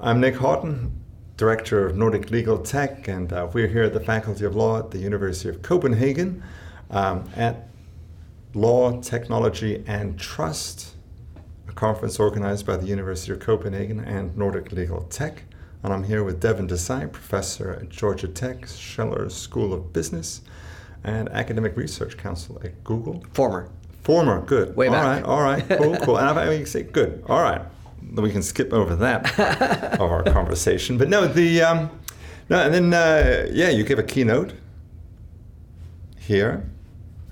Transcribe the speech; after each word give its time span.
I'm 0.00 0.20
Nick 0.20 0.36
Houghton, 0.36 0.92
Director 1.36 1.84
of 1.84 1.96
Nordic 1.96 2.30
Legal 2.30 2.56
Tech, 2.56 3.08
and 3.08 3.32
uh, 3.32 3.48
we're 3.52 3.66
here 3.66 3.82
at 3.82 3.94
the 3.94 3.98
Faculty 3.98 4.44
of 4.44 4.54
Law 4.54 4.78
at 4.78 4.92
the 4.92 4.98
University 4.98 5.48
of 5.48 5.60
Copenhagen 5.60 6.40
um, 6.90 7.28
at 7.34 7.66
Law, 8.54 9.00
Technology, 9.00 9.82
and 9.88 10.16
Trust, 10.16 10.94
a 11.66 11.72
conference 11.72 12.20
organized 12.20 12.64
by 12.64 12.76
the 12.76 12.86
University 12.86 13.32
of 13.32 13.40
Copenhagen 13.40 13.98
and 13.98 14.36
Nordic 14.36 14.70
Legal 14.70 15.02
Tech. 15.10 15.42
And 15.82 15.92
I'm 15.92 16.04
here 16.04 16.22
with 16.22 16.40
Deven 16.40 16.68
Desai, 16.68 17.10
professor 17.10 17.72
at 17.72 17.88
Georgia 17.88 18.28
Tech, 18.28 18.68
Scheller 18.68 19.28
School 19.28 19.74
of 19.74 19.92
Business, 19.92 20.42
and 21.02 21.28
Academic 21.30 21.76
Research 21.76 22.16
Counsel 22.16 22.60
at 22.62 22.84
Google. 22.84 23.24
Former. 23.32 23.68
Former, 24.04 24.42
good. 24.42 24.76
Way 24.76 24.86
all 24.86 24.92
back. 24.92 25.04
right, 25.04 25.24
all 25.24 25.42
right, 25.42 25.68
cool, 25.68 25.96
cool. 25.96 26.18
And 26.18 26.38
I, 26.38 26.52
I 26.52 26.62
say 26.62 26.84
good. 26.84 27.24
All 27.26 27.42
right, 27.42 27.62
we 28.14 28.30
can 28.30 28.42
skip 28.42 28.72
over 28.72 28.96
that 28.96 29.38
of 30.00 30.10
our 30.10 30.22
conversation. 30.24 30.98
But 30.98 31.08
no, 31.08 31.26
the 31.26 31.62
um, 31.62 31.90
no, 32.48 32.60
and 32.60 32.74
then 32.74 32.94
uh, 32.94 33.48
yeah, 33.52 33.70
you 33.70 33.84
gave 33.84 33.98
a 33.98 34.02
keynote 34.02 34.54
here. 36.18 36.68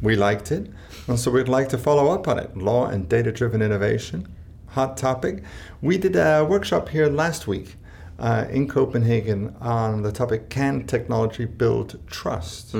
We 0.02 0.14
liked 0.14 0.52
it, 0.52 0.70
and 1.08 1.18
so 1.18 1.30
we'd 1.30 1.48
like 1.48 1.68
to 1.70 1.78
follow 1.78 2.12
up 2.12 2.28
on 2.28 2.38
it. 2.38 2.56
Law 2.56 2.86
and 2.86 3.08
data-driven 3.08 3.62
innovation, 3.62 4.28
hot 4.68 4.96
topic. 4.96 5.42
We 5.80 5.96
did 5.98 6.16
a 6.16 6.44
workshop 6.44 6.90
here 6.90 7.08
last 7.08 7.46
week. 7.46 7.76
Uh, 8.18 8.46
in 8.48 8.66
Copenhagen, 8.66 9.54
on 9.60 10.00
the 10.02 10.10
topic 10.10 10.48
"Can 10.48 10.86
technology 10.86 11.44
build 11.44 12.00
trust?" 12.06 12.74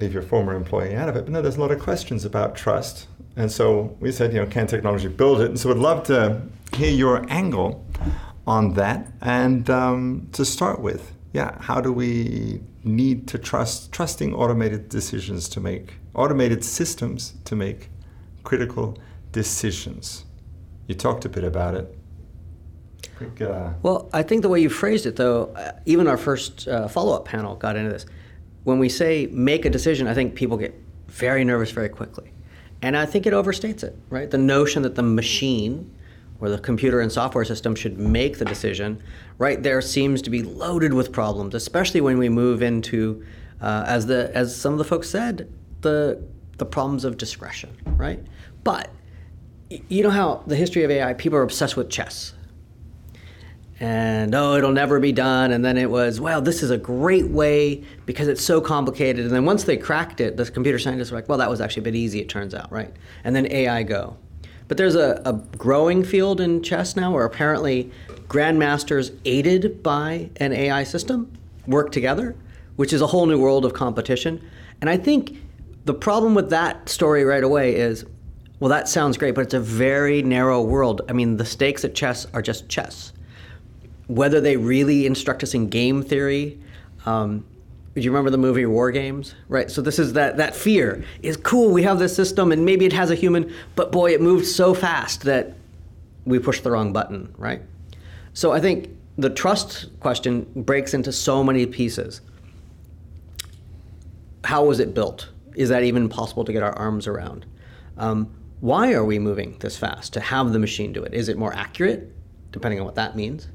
leave 0.00 0.12
your 0.12 0.22
former 0.22 0.54
employee 0.54 0.94
out 0.94 1.08
of 1.08 1.16
it. 1.16 1.24
But 1.24 1.32
no, 1.32 1.42
there's 1.42 1.56
a 1.56 1.60
lot 1.60 1.70
of 1.70 1.80
questions 1.80 2.24
about 2.24 2.54
trust. 2.54 3.06
And 3.38 3.50
so 3.52 3.96
we 4.00 4.10
said, 4.10 4.32
you 4.32 4.40
know, 4.40 4.46
can 4.46 4.66
technology 4.66 5.06
build 5.06 5.40
it? 5.40 5.46
And 5.46 5.58
so 5.58 5.68
we'd 5.68 5.78
love 5.78 6.02
to 6.08 6.42
hear 6.74 6.90
your 6.90 7.24
angle 7.30 7.86
on 8.48 8.74
that. 8.74 9.12
And 9.20 9.70
um, 9.70 10.28
to 10.32 10.44
start 10.44 10.80
with, 10.80 11.12
yeah, 11.32 11.56
how 11.60 11.80
do 11.80 11.92
we 11.92 12.60
need 12.82 13.28
to 13.28 13.38
trust 13.38 13.92
trusting 13.92 14.34
automated 14.34 14.88
decisions 14.88 15.48
to 15.50 15.60
make 15.60 15.94
automated 16.14 16.64
systems 16.64 17.34
to 17.44 17.54
make 17.54 17.90
critical 18.42 18.98
decisions? 19.30 20.24
You 20.88 20.96
talked 20.96 21.24
a 21.24 21.28
bit 21.28 21.44
about 21.44 21.74
it. 21.76 21.94
Uh, 23.40 23.72
Well, 23.82 24.10
I 24.12 24.24
think 24.24 24.42
the 24.42 24.48
way 24.48 24.60
you 24.60 24.68
phrased 24.68 25.06
it, 25.06 25.14
though, 25.14 25.52
uh, 25.54 25.72
even 25.86 26.08
our 26.08 26.16
first 26.16 26.66
uh, 26.66 26.88
follow 26.88 27.14
up 27.14 27.24
panel 27.24 27.54
got 27.54 27.76
into 27.76 27.90
this. 27.90 28.04
When 28.64 28.80
we 28.80 28.88
say 28.88 29.28
make 29.30 29.64
a 29.64 29.70
decision, 29.70 30.08
I 30.08 30.14
think 30.14 30.34
people 30.34 30.56
get 30.56 30.74
very 31.06 31.44
nervous 31.44 31.70
very 31.70 31.88
quickly. 31.88 32.32
And 32.82 32.96
I 32.96 33.06
think 33.06 33.26
it 33.26 33.32
overstates 33.32 33.82
it, 33.82 33.96
right? 34.08 34.30
The 34.30 34.38
notion 34.38 34.82
that 34.82 34.94
the 34.94 35.02
machine 35.02 35.92
or 36.40 36.48
the 36.48 36.58
computer 36.58 37.00
and 37.00 37.10
software 37.10 37.44
system 37.44 37.74
should 37.74 37.98
make 37.98 38.38
the 38.38 38.44
decision, 38.44 39.02
right 39.38 39.62
there 39.62 39.80
seems 39.80 40.22
to 40.22 40.30
be 40.30 40.42
loaded 40.42 40.94
with 40.94 41.12
problems, 41.12 41.54
especially 41.54 42.00
when 42.00 42.18
we 42.18 42.28
move 42.28 42.62
into, 42.62 43.24
uh, 43.60 43.84
as, 43.86 44.06
the, 44.06 44.30
as 44.34 44.54
some 44.54 44.72
of 44.72 44.78
the 44.78 44.84
folks 44.84 45.10
said, 45.10 45.52
the, 45.80 46.22
the 46.58 46.64
problems 46.64 47.04
of 47.04 47.16
discretion, 47.16 47.76
right? 47.96 48.20
But 48.62 48.90
you 49.88 50.02
know 50.02 50.10
how 50.10 50.44
the 50.46 50.56
history 50.56 50.84
of 50.84 50.90
AI, 50.90 51.14
people 51.14 51.38
are 51.38 51.42
obsessed 51.42 51.76
with 51.76 51.90
chess 51.90 52.34
and 53.80 54.34
oh, 54.34 54.56
it'll 54.56 54.72
never 54.72 54.98
be 54.98 55.12
done. 55.12 55.52
And 55.52 55.64
then 55.64 55.76
it 55.76 55.88
was, 55.88 56.20
well, 56.20 56.40
this 56.40 56.62
is 56.62 56.70
a 56.70 56.78
great 56.78 57.28
way 57.28 57.84
because 58.06 58.26
it's 58.26 58.42
so 58.42 58.60
complicated. 58.60 59.24
And 59.24 59.34
then 59.34 59.44
once 59.44 59.64
they 59.64 59.76
cracked 59.76 60.20
it, 60.20 60.36
the 60.36 60.50
computer 60.50 60.78
scientists 60.78 61.10
were 61.10 61.18
like, 61.18 61.28
well, 61.28 61.38
that 61.38 61.48
was 61.48 61.60
actually 61.60 61.82
a 61.82 61.84
bit 61.84 61.94
easy, 61.94 62.20
it 62.20 62.28
turns 62.28 62.54
out, 62.54 62.70
right? 62.72 62.92
And 63.22 63.36
then 63.36 63.50
AI 63.52 63.84
go. 63.84 64.16
But 64.66 64.76
there's 64.76 64.96
a, 64.96 65.22
a 65.24 65.32
growing 65.56 66.02
field 66.02 66.40
in 66.40 66.62
chess 66.62 66.96
now 66.96 67.12
where 67.12 67.24
apparently 67.24 67.90
grandmasters 68.26 69.16
aided 69.24 69.82
by 69.82 70.30
an 70.36 70.52
AI 70.52 70.82
system 70.84 71.32
work 71.66 71.92
together, 71.92 72.34
which 72.76 72.92
is 72.92 73.00
a 73.00 73.06
whole 73.06 73.26
new 73.26 73.40
world 73.40 73.64
of 73.64 73.74
competition. 73.74 74.44
And 74.80 74.90
I 74.90 74.96
think 74.96 75.36
the 75.84 75.94
problem 75.94 76.34
with 76.34 76.50
that 76.50 76.88
story 76.88 77.24
right 77.24 77.44
away 77.44 77.76
is 77.76 78.04
well, 78.60 78.70
that 78.70 78.88
sounds 78.88 79.16
great, 79.16 79.36
but 79.36 79.42
it's 79.42 79.54
a 79.54 79.60
very 79.60 80.20
narrow 80.20 80.60
world. 80.60 81.02
I 81.08 81.12
mean, 81.12 81.36
the 81.36 81.44
stakes 81.44 81.84
at 81.84 81.94
chess 81.94 82.26
are 82.34 82.42
just 82.42 82.68
chess 82.68 83.12
whether 84.08 84.40
they 84.40 84.56
really 84.56 85.06
instruct 85.06 85.42
us 85.42 85.54
in 85.54 85.68
game 85.68 86.02
theory. 86.02 86.58
Um, 87.06 87.44
do 87.94 88.00
you 88.00 88.10
remember 88.10 88.30
the 88.30 88.38
movie 88.38 88.66
War 88.66 88.90
Games? 88.90 89.34
Right. 89.48 89.70
So 89.70 89.82
this 89.82 89.98
is 89.98 90.14
that 90.14 90.36
that 90.38 90.54
fear 90.54 91.04
is 91.22 91.36
cool. 91.36 91.70
We 91.70 91.82
have 91.82 91.98
this 91.98 92.14
system, 92.14 92.52
and 92.52 92.64
maybe 92.64 92.84
it 92.84 92.92
has 92.92 93.10
a 93.10 93.14
human, 93.14 93.52
but 93.76 93.92
boy, 93.92 94.12
it 94.12 94.20
moved 94.20 94.46
so 94.46 94.74
fast 94.74 95.22
that 95.22 95.54
we 96.24 96.38
pushed 96.38 96.64
the 96.64 96.70
wrong 96.70 96.92
button. 96.92 97.34
Right. 97.38 97.62
So 98.34 98.52
I 98.52 98.60
think 98.60 98.90
the 99.16 99.30
trust 99.30 99.86
question 100.00 100.46
breaks 100.54 100.94
into 100.94 101.12
so 101.12 101.42
many 101.42 101.66
pieces. 101.66 102.20
How 104.44 104.64
was 104.64 104.78
it 104.78 104.94
built? 104.94 105.28
Is 105.56 105.68
that 105.70 105.82
even 105.82 106.08
possible 106.08 106.44
to 106.44 106.52
get 106.52 106.62
our 106.62 106.72
arms 106.78 107.08
around? 107.08 107.44
Um, 107.96 108.32
why 108.60 108.92
are 108.92 109.04
we 109.04 109.18
moving 109.18 109.56
this 109.58 109.76
fast 109.76 110.12
to 110.12 110.20
have 110.20 110.52
the 110.52 110.58
machine 110.58 110.92
do 110.92 111.02
it? 111.02 111.14
Is 111.14 111.28
it 111.28 111.36
more 111.36 111.52
accurate, 111.52 112.12
depending 112.52 112.78
on 112.78 112.86
what 112.86 112.94
that 112.94 113.16
means? 113.16 113.48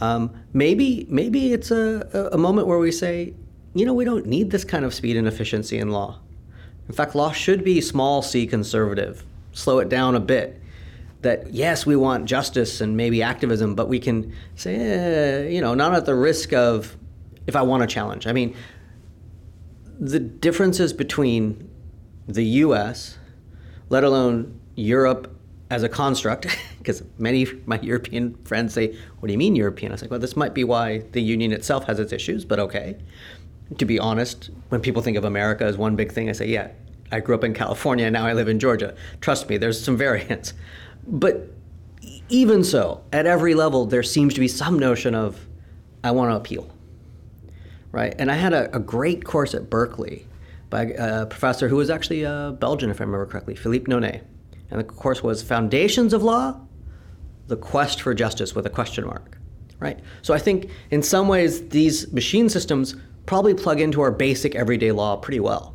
Um, 0.00 0.30
maybe 0.52 1.06
maybe 1.08 1.52
it's 1.52 1.70
a, 1.70 2.30
a 2.32 2.38
moment 2.38 2.66
where 2.66 2.78
we 2.78 2.90
say, 2.90 3.34
you 3.74 3.86
know, 3.86 3.94
we 3.94 4.04
don't 4.04 4.26
need 4.26 4.50
this 4.50 4.64
kind 4.64 4.84
of 4.84 4.92
speed 4.92 5.16
and 5.16 5.28
efficiency 5.28 5.78
in 5.78 5.90
law. 5.90 6.18
In 6.88 6.94
fact, 6.94 7.14
law 7.14 7.32
should 7.32 7.64
be 7.64 7.80
small 7.80 8.22
c 8.22 8.46
conservative, 8.46 9.24
slow 9.52 9.78
it 9.78 9.88
down 9.88 10.14
a 10.14 10.20
bit. 10.20 10.60
That 11.22 11.54
yes, 11.54 11.86
we 11.86 11.96
want 11.96 12.26
justice 12.26 12.80
and 12.80 12.96
maybe 12.96 13.22
activism, 13.22 13.74
but 13.74 13.88
we 13.88 13.98
can 13.98 14.34
say, 14.56 14.74
eh, 14.74 15.48
you 15.48 15.60
know, 15.60 15.74
not 15.74 15.94
at 15.94 16.04
the 16.04 16.14
risk 16.14 16.52
of 16.52 16.96
if 17.46 17.56
I 17.56 17.62
want 17.62 17.82
a 17.82 17.86
challenge. 17.86 18.26
I 18.26 18.32
mean, 18.32 18.54
the 19.98 20.20
differences 20.20 20.92
between 20.92 21.70
the 22.26 22.44
U.S., 22.44 23.18
let 23.88 24.04
alone 24.04 24.60
Europe 24.74 25.34
as 25.70 25.82
a 25.82 25.88
construct, 25.88 26.46
because 26.84 27.02
many 27.18 27.42
of 27.42 27.66
my 27.66 27.80
European 27.82 28.34
friends 28.44 28.74
say, 28.74 28.94
What 29.18 29.26
do 29.26 29.32
you 29.32 29.38
mean 29.38 29.56
European? 29.56 29.90
I 29.90 29.94
was 29.94 30.02
like, 30.02 30.10
Well, 30.10 30.20
this 30.20 30.36
might 30.36 30.54
be 30.54 30.64
why 30.64 30.98
the 31.12 31.22
union 31.22 31.52
itself 31.52 31.84
has 31.84 31.98
its 31.98 32.12
issues, 32.12 32.44
but 32.44 32.60
okay. 32.60 32.96
To 33.78 33.86
be 33.86 33.98
honest, 33.98 34.50
when 34.68 34.82
people 34.82 35.00
think 35.00 35.16
of 35.16 35.24
America 35.24 35.64
as 35.64 35.78
one 35.78 35.96
big 35.96 36.12
thing, 36.12 36.28
I 36.28 36.32
say, 36.32 36.46
Yeah, 36.46 36.70
I 37.10 37.20
grew 37.20 37.34
up 37.34 37.44
in 37.44 37.54
California, 37.54 38.10
now 38.10 38.26
I 38.26 38.34
live 38.34 38.48
in 38.48 38.60
Georgia. 38.60 38.94
Trust 39.20 39.48
me, 39.48 39.56
there's 39.56 39.82
some 39.82 39.96
variance. 40.06 40.52
But 41.06 41.50
even 42.28 42.62
so, 42.62 43.02
at 43.12 43.26
every 43.26 43.54
level, 43.54 43.86
there 43.86 44.02
seems 44.02 44.34
to 44.34 44.40
be 44.40 44.48
some 44.48 44.78
notion 44.78 45.14
of, 45.14 45.46
I 46.02 46.10
want 46.10 46.30
to 46.30 46.36
appeal. 46.36 46.70
Right? 47.92 48.14
And 48.18 48.30
I 48.30 48.34
had 48.34 48.52
a, 48.52 48.74
a 48.74 48.80
great 48.80 49.24
course 49.24 49.54
at 49.54 49.70
Berkeley 49.70 50.26
by 50.68 50.82
a 50.98 51.26
professor 51.26 51.68
who 51.68 51.76
was 51.76 51.90
actually 51.90 52.24
a 52.24 52.56
Belgian, 52.58 52.90
if 52.90 53.00
I 53.00 53.04
remember 53.04 53.26
correctly, 53.26 53.54
Philippe 53.54 53.90
Nonet 53.90 54.22
and 54.74 54.80
the 54.80 54.84
course 54.84 55.22
was 55.22 55.42
Foundations 55.42 56.12
of 56.12 56.22
Law, 56.22 56.60
The 57.48 57.56
Quest 57.56 58.00
for 58.00 58.14
Justice 58.14 58.54
with 58.54 58.66
a 58.66 58.70
question 58.70 59.06
mark. 59.06 59.38
Right? 59.78 59.98
So 60.22 60.32
I 60.32 60.38
think 60.38 60.70
in 60.90 61.02
some 61.02 61.28
ways 61.28 61.68
these 61.68 62.10
machine 62.12 62.48
systems 62.48 62.96
probably 63.26 63.54
plug 63.54 63.80
into 63.80 64.00
our 64.00 64.10
basic 64.10 64.54
everyday 64.54 64.92
law 64.92 65.16
pretty 65.16 65.40
well. 65.40 65.74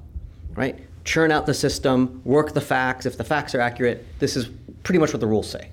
Right? 0.56 0.80
Churn 1.04 1.32
out 1.32 1.46
the 1.46 1.54
system, 1.54 2.22
work 2.24 2.54
the 2.54 2.62
facts. 2.62 3.06
If 3.06 3.18
the 3.18 3.24
facts 3.24 3.54
are 3.56 3.62
accurate, 3.62 4.06
this 4.20 4.36
is 4.36 4.50
pretty 4.84 5.00
much 5.00 5.14
what 5.14 5.20
the 5.20 5.28
rules 5.28 5.50
say. 5.50 5.70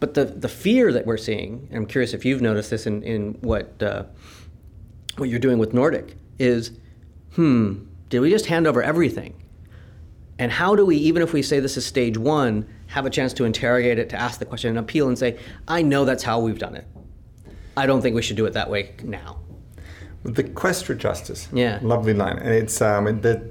But 0.00 0.14
the, 0.14 0.24
the 0.26 0.48
fear 0.48 0.92
that 0.92 1.06
we're 1.06 1.16
seeing, 1.16 1.66
and 1.70 1.78
I'm 1.78 1.86
curious 1.86 2.12
if 2.12 2.24
you've 2.24 2.42
noticed 2.42 2.70
this 2.70 2.86
in, 2.86 3.02
in 3.02 3.32
what, 3.40 3.82
uh, 3.82 4.04
what 5.16 5.28
you're 5.28 5.38
doing 5.38 5.58
with 5.58 5.72
Nordic, 5.72 6.16
is 6.38 6.72
hmm, 7.34 7.84
did 8.08 8.20
we 8.20 8.30
just 8.30 8.46
hand 8.46 8.66
over 8.66 8.82
everything? 8.82 9.34
And 10.38 10.52
how 10.52 10.76
do 10.76 10.84
we, 10.84 10.96
even 10.96 11.22
if 11.22 11.32
we 11.32 11.42
say 11.42 11.60
this 11.60 11.76
is 11.76 11.86
stage 11.86 12.18
one, 12.18 12.68
have 12.88 13.06
a 13.06 13.10
chance 13.10 13.32
to 13.34 13.44
interrogate 13.44 13.98
it, 13.98 14.08
to 14.10 14.16
ask 14.16 14.38
the 14.38 14.44
question 14.44 14.70
and 14.70 14.78
appeal 14.78 15.08
and 15.08 15.18
say, 15.18 15.38
I 15.68 15.82
know 15.82 16.04
that's 16.04 16.22
how 16.22 16.40
we've 16.40 16.58
done 16.58 16.76
it. 16.76 16.86
I 17.76 17.86
don't 17.86 18.00
think 18.00 18.14
we 18.14 18.22
should 18.22 18.36
do 18.36 18.46
it 18.46 18.52
that 18.54 18.70
way 18.70 18.94
now. 19.02 19.38
The 20.22 20.44
quest 20.44 20.84
for 20.84 20.94
justice. 20.94 21.48
Yeah. 21.52 21.78
Lovely 21.82 22.14
line. 22.14 22.38
And 22.38 22.50
it's, 22.50 22.80
um, 22.80 23.04
the, 23.20 23.48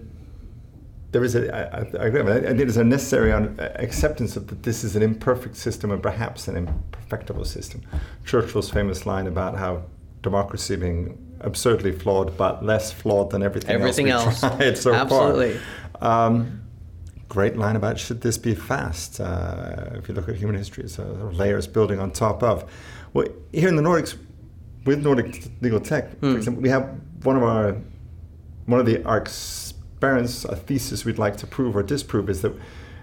there 1.11 1.23
is 1.23 1.35
a, 1.35 1.55
I, 1.55 1.79
I 2.03 2.07
agree, 2.07 2.21
I 2.21 2.41
think 2.41 2.57
there's 2.57 2.77
a 2.77 2.83
necessary 2.83 3.31
acceptance 3.31 4.35
of 4.35 4.47
that 4.47 4.63
this 4.63 4.83
is 4.83 4.95
an 4.95 5.03
imperfect 5.03 5.55
system 5.55 5.91
and 5.91 6.03
perhaps 6.03 6.47
an 6.47 6.57
imperfectible 6.57 7.45
system. 7.45 7.81
Churchill's 8.25 8.69
famous 8.69 9.05
line 9.05 9.27
about 9.27 9.57
how 9.57 9.83
democracy 10.21 10.75
being 10.75 11.17
absurdly 11.39 11.91
flawed, 11.91 12.35
but 12.35 12.65
less 12.65 12.91
flawed 12.91 13.29
than 13.29 13.43
everything, 13.43 13.71
everything 13.71 14.09
else, 14.09 14.43
else. 14.43 14.55
tried 14.57 14.77
so 14.77 14.93
Absolutely. 14.93 15.59
far. 15.99 16.27
Um, 16.27 16.64
great 17.35 17.57
line 17.57 17.75
about 17.75 17.99
should 17.99 18.21
this 18.21 18.37
be 18.37 18.55
fast? 18.55 19.19
Uh, 19.19 19.89
if 19.99 20.07
you 20.07 20.15
look 20.15 20.29
at 20.29 20.35
human 20.35 20.55
history, 20.55 20.87
so 20.87 21.03
layers 21.33 21.67
building 21.67 21.99
on 21.99 22.09
top 22.11 22.41
of. 22.41 22.63
Well, 23.13 23.27
here 23.51 23.67
in 23.67 23.75
the 23.75 23.81
Nordics, 23.83 24.17
with 24.85 25.03
Nordic 25.03 25.29
Legal 25.61 25.81
Tech, 25.81 26.03
for 26.21 26.27
Hmm. 26.29 26.35
example, 26.37 26.61
we 26.63 26.69
have 26.69 26.85
one 27.23 27.35
of 27.35 27.43
our 27.43 27.75
one 28.67 28.79
of 28.79 28.85
the 28.87 29.03
our 29.03 29.17
experiments, 29.17 30.45
a 30.45 30.55
thesis 30.55 31.03
we'd 31.05 31.19
like 31.19 31.35
to 31.37 31.45
prove 31.47 31.75
or 31.75 31.83
disprove 31.83 32.29
is 32.29 32.41
that 32.41 32.53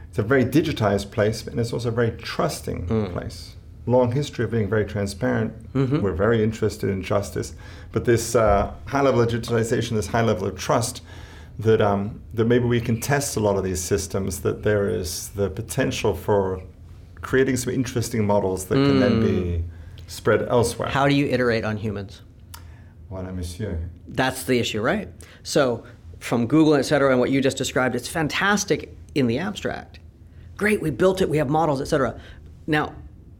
it's 0.08 0.18
a 0.18 0.22
very 0.22 0.44
digitized 0.44 1.10
place, 1.16 1.46
and 1.46 1.60
it's 1.60 1.72
also 1.74 1.88
a 1.88 1.92
very 2.00 2.12
trusting 2.12 2.78
Hmm. 2.88 3.12
place. 3.16 3.38
long 3.84 4.12
history 4.12 4.44
of 4.44 4.50
being 4.52 4.68
very 4.76 4.84
transparent. 4.84 5.52
We're 5.74 6.12
very 6.26 6.40
interested 6.48 6.88
in 6.88 7.02
justice, 7.02 7.48
but 7.90 8.04
this 8.04 8.36
uh, 8.36 8.70
high 8.92 9.00
level 9.02 9.20
of 9.20 9.28
digitalization, 9.28 9.90
this 10.00 10.06
high 10.16 10.22
level 10.22 10.46
of 10.46 10.54
trust, 10.56 11.02
that 11.58 11.80
um, 11.80 12.20
that 12.34 12.46
maybe 12.46 12.64
we 12.64 12.80
can 12.80 13.00
test 13.00 13.36
a 13.36 13.40
lot 13.40 13.56
of 13.56 13.64
these 13.64 13.80
systems. 13.80 14.40
That 14.40 14.62
there 14.62 14.88
is 14.88 15.28
the 15.30 15.50
potential 15.50 16.14
for 16.14 16.62
creating 17.20 17.56
some 17.56 17.72
interesting 17.72 18.26
models 18.26 18.66
that 18.66 18.74
can 18.74 19.00
then 19.00 19.20
be 19.20 19.64
spread 20.08 20.42
elsewhere. 20.48 20.88
How 20.88 21.08
do 21.08 21.14
you 21.14 21.26
iterate 21.26 21.64
on 21.64 21.76
humans? 21.76 22.22
Voilà, 23.10 23.34
monsieur. 23.34 23.78
That's 24.08 24.44
the 24.44 24.58
issue, 24.58 24.80
right? 24.80 25.08
So, 25.42 25.84
from 26.18 26.46
Google, 26.46 26.74
et 26.74 26.82
cetera, 26.82 27.10
and 27.10 27.20
what 27.20 27.30
you 27.30 27.40
just 27.40 27.56
described, 27.56 27.94
it's 27.94 28.08
fantastic 28.08 28.96
in 29.14 29.26
the 29.26 29.38
abstract. 29.38 30.00
Great, 30.56 30.80
we 30.80 30.90
built 30.90 31.20
it, 31.20 31.28
we 31.28 31.36
have 31.38 31.48
models, 31.48 31.80
et 31.80 31.86
cetera. 31.86 32.18
Now, 32.66 32.94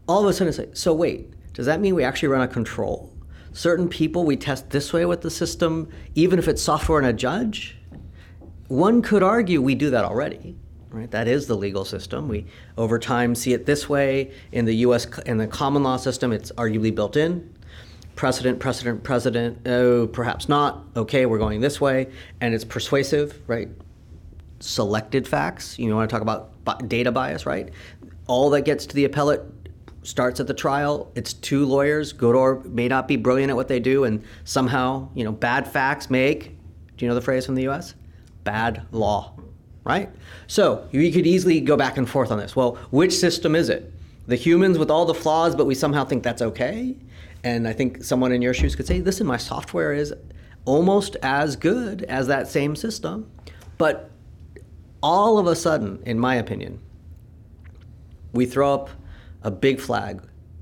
all 0.07 0.23
of 0.23 0.29
a 0.29 0.33
sudden, 0.33 0.49
it's 0.49 0.57
like, 0.57 0.75
so 0.75 0.93
wait, 0.93 1.33
does 1.53 1.65
that 1.65 1.79
mean 1.79 1.95
we 1.95 2.03
actually 2.03 2.29
run 2.29 2.41
a 2.41 2.47
control? 2.47 3.11
Certain 3.53 3.87
people 3.87 4.25
we 4.25 4.35
test 4.35 4.69
this 4.69 4.93
way 4.93 5.05
with 5.05 5.21
the 5.21 5.29
system, 5.29 5.89
even 6.15 6.39
if 6.39 6.47
it's 6.47 6.61
software 6.61 6.99
and 6.99 7.07
a 7.07 7.13
judge? 7.13 7.77
One 8.67 9.01
could 9.01 9.23
argue 9.23 9.61
we 9.61 9.75
do 9.75 9.89
that 9.91 10.05
already. 10.05 10.55
Right? 10.89 11.09
That 11.09 11.27
is 11.27 11.47
the 11.47 11.55
legal 11.55 11.85
system. 11.85 12.27
We 12.27 12.45
over 12.77 12.99
time 12.99 13.33
see 13.33 13.53
it 13.53 13.65
this 13.65 13.89
way 13.89 14.31
in 14.51 14.65
the 14.65 14.75
U.S. 14.75 15.07
in 15.25 15.37
the 15.37 15.47
common 15.47 15.81
law 15.81 15.97
system. 15.97 16.31
It's 16.31 16.51
arguably 16.51 16.93
built 16.93 17.17
in. 17.17 17.51
Precedent, 18.15 18.59
precedent, 18.59 19.03
precedent. 19.03 19.67
Oh, 19.67 20.05
perhaps 20.05 20.47
not. 20.47 20.83
Okay, 20.95 21.25
we're 21.25 21.39
going 21.39 21.61
this 21.61 21.81
way, 21.81 22.11
and 22.41 22.53
it's 22.53 22.63
persuasive, 22.63 23.41
right? 23.47 23.69
Selected 24.59 25.27
facts. 25.27 25.79
You 25.79 25.95
want 25.95 26.07
to 26.07 26.13
talk 26.13 26.21
about 26.21 26.87
data 26.87 27.11
bias, 27.11 27.47
right? 27.47 27.71
All 28.27 28.51
that 28.51 28.61
gets 28.61 28.85
to 28.85 28.95
the 28.95 29.05
appellate 29.05 29.41
starts 30.03 30.39
at 30.39 30.45
the 30.45 30.53
trial. 30.53 31.11
It's 31.15 31.33
two 31.33 31.65
lawyers. 31.65 32.13
Good 32.13 32.35
or 32.35 32.61
may 32.65 32.87
not 32.87 33.07
be 33.07 33.15
brilliant 33.15 33.49
at 33.49 33.55
what 33.55 33.67
they 33.67 33.79
do, 33.79 34.03
and 34.03 34.23
somehow, 34.43 35.09
you 35.15 35.23
know, 35.23 35.31
bad 35.31 35.67
facts 35.67 36.11
make. 36.11 36.55
Do 36.97 37.05
you 37.05 37.09
know 37.09 37.15
the 37.15 37.21
phrase 37.21 37.47
from 37.47 37.55
the 37.55 37.63
U.S.? 37.63 37.95
Bad 38.43 38.85
law, 38.91 39.33
right? 39.83 40.09
So 40.47 40.87
you 40.91 41.11
could 41.11 41.27
easily 41.27 41.61
go 41.61 41.77
back 41.77 41.97
and 41.97 42.09
forth 42.09 42.31
on 42.31 42.37
this. 42.37 42.55
Well, 42.55 42.77
which 42.91 43.13
system 43.13 43.55
is 43.55 43.69
it? 43.69 43.91
The 44.27 44.35
humans 44.35 44.77
with 44.77 44.89
all 44.89 45.05
the 45.05 45.13
flaws, 45.13 45.55
but 45.55 45.65
we 45.65 45.75
somehow 45.75 46.05
think 46.05 46.23
that's 46.23 46.41
okay. 46.41 46.95
And 47.43 47.67
I 47.67 47.73
think 47.73 48.03
someone 48.03 48.31
in 48.31 48.41
your 48.41 48.53
shoes 48.53 48.75
could 48.75 48.87
say, 48.87 49.01
"Listen, 49.01 49.27
my 49.27 49.37
software 49.37 49.93
is 49.93 50.13
almost 50.65 51.17
as 51.21 51.55
good 51.55 52.03
as 52.03 52.27
that 52.27 52.47
same 52.47 52.75
system," 52.75 53.29
but 53.77 54.09
all 55.01 55.37
of 55.37 55.47
a 55.47 55.55
sudden, 55.55 56.01
in 56.05 56.17
my 56.17 56.35
opinion, 56.35 56.79
we 58.31 58.45
throw 58.45 58.73
up 58.73 58.89
a 59.43 59.51
big 59.51 59.79
flag 59.79 60.21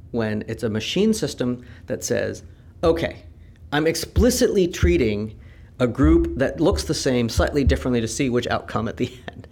when 0.09 0.43
it's 0.47 0.63
a 0.63 0.69
machine 0.69 1.13
system 1.13 1.63
that 1.85 2.03
says, 2.03 2.43
okay, 2.83 3.23
I'm 3.71 3.87
explicitly 3.87 4.67
treating 4.67 5.35
a 5.81 5.87
group 5.87 6.37
that 6.37 6.59
looks 6.59 6.83
the 6.83 6.93
same 6.93 7.27
slightly 7.27 7.63
differently 7.63 7.99
to 7.99 8.07
see 8.07 8.29
which 8.29 8.45
outcome 8.47 8.87
at 8.87 8.97
the 8.97 9.11
end. 9.31 9.47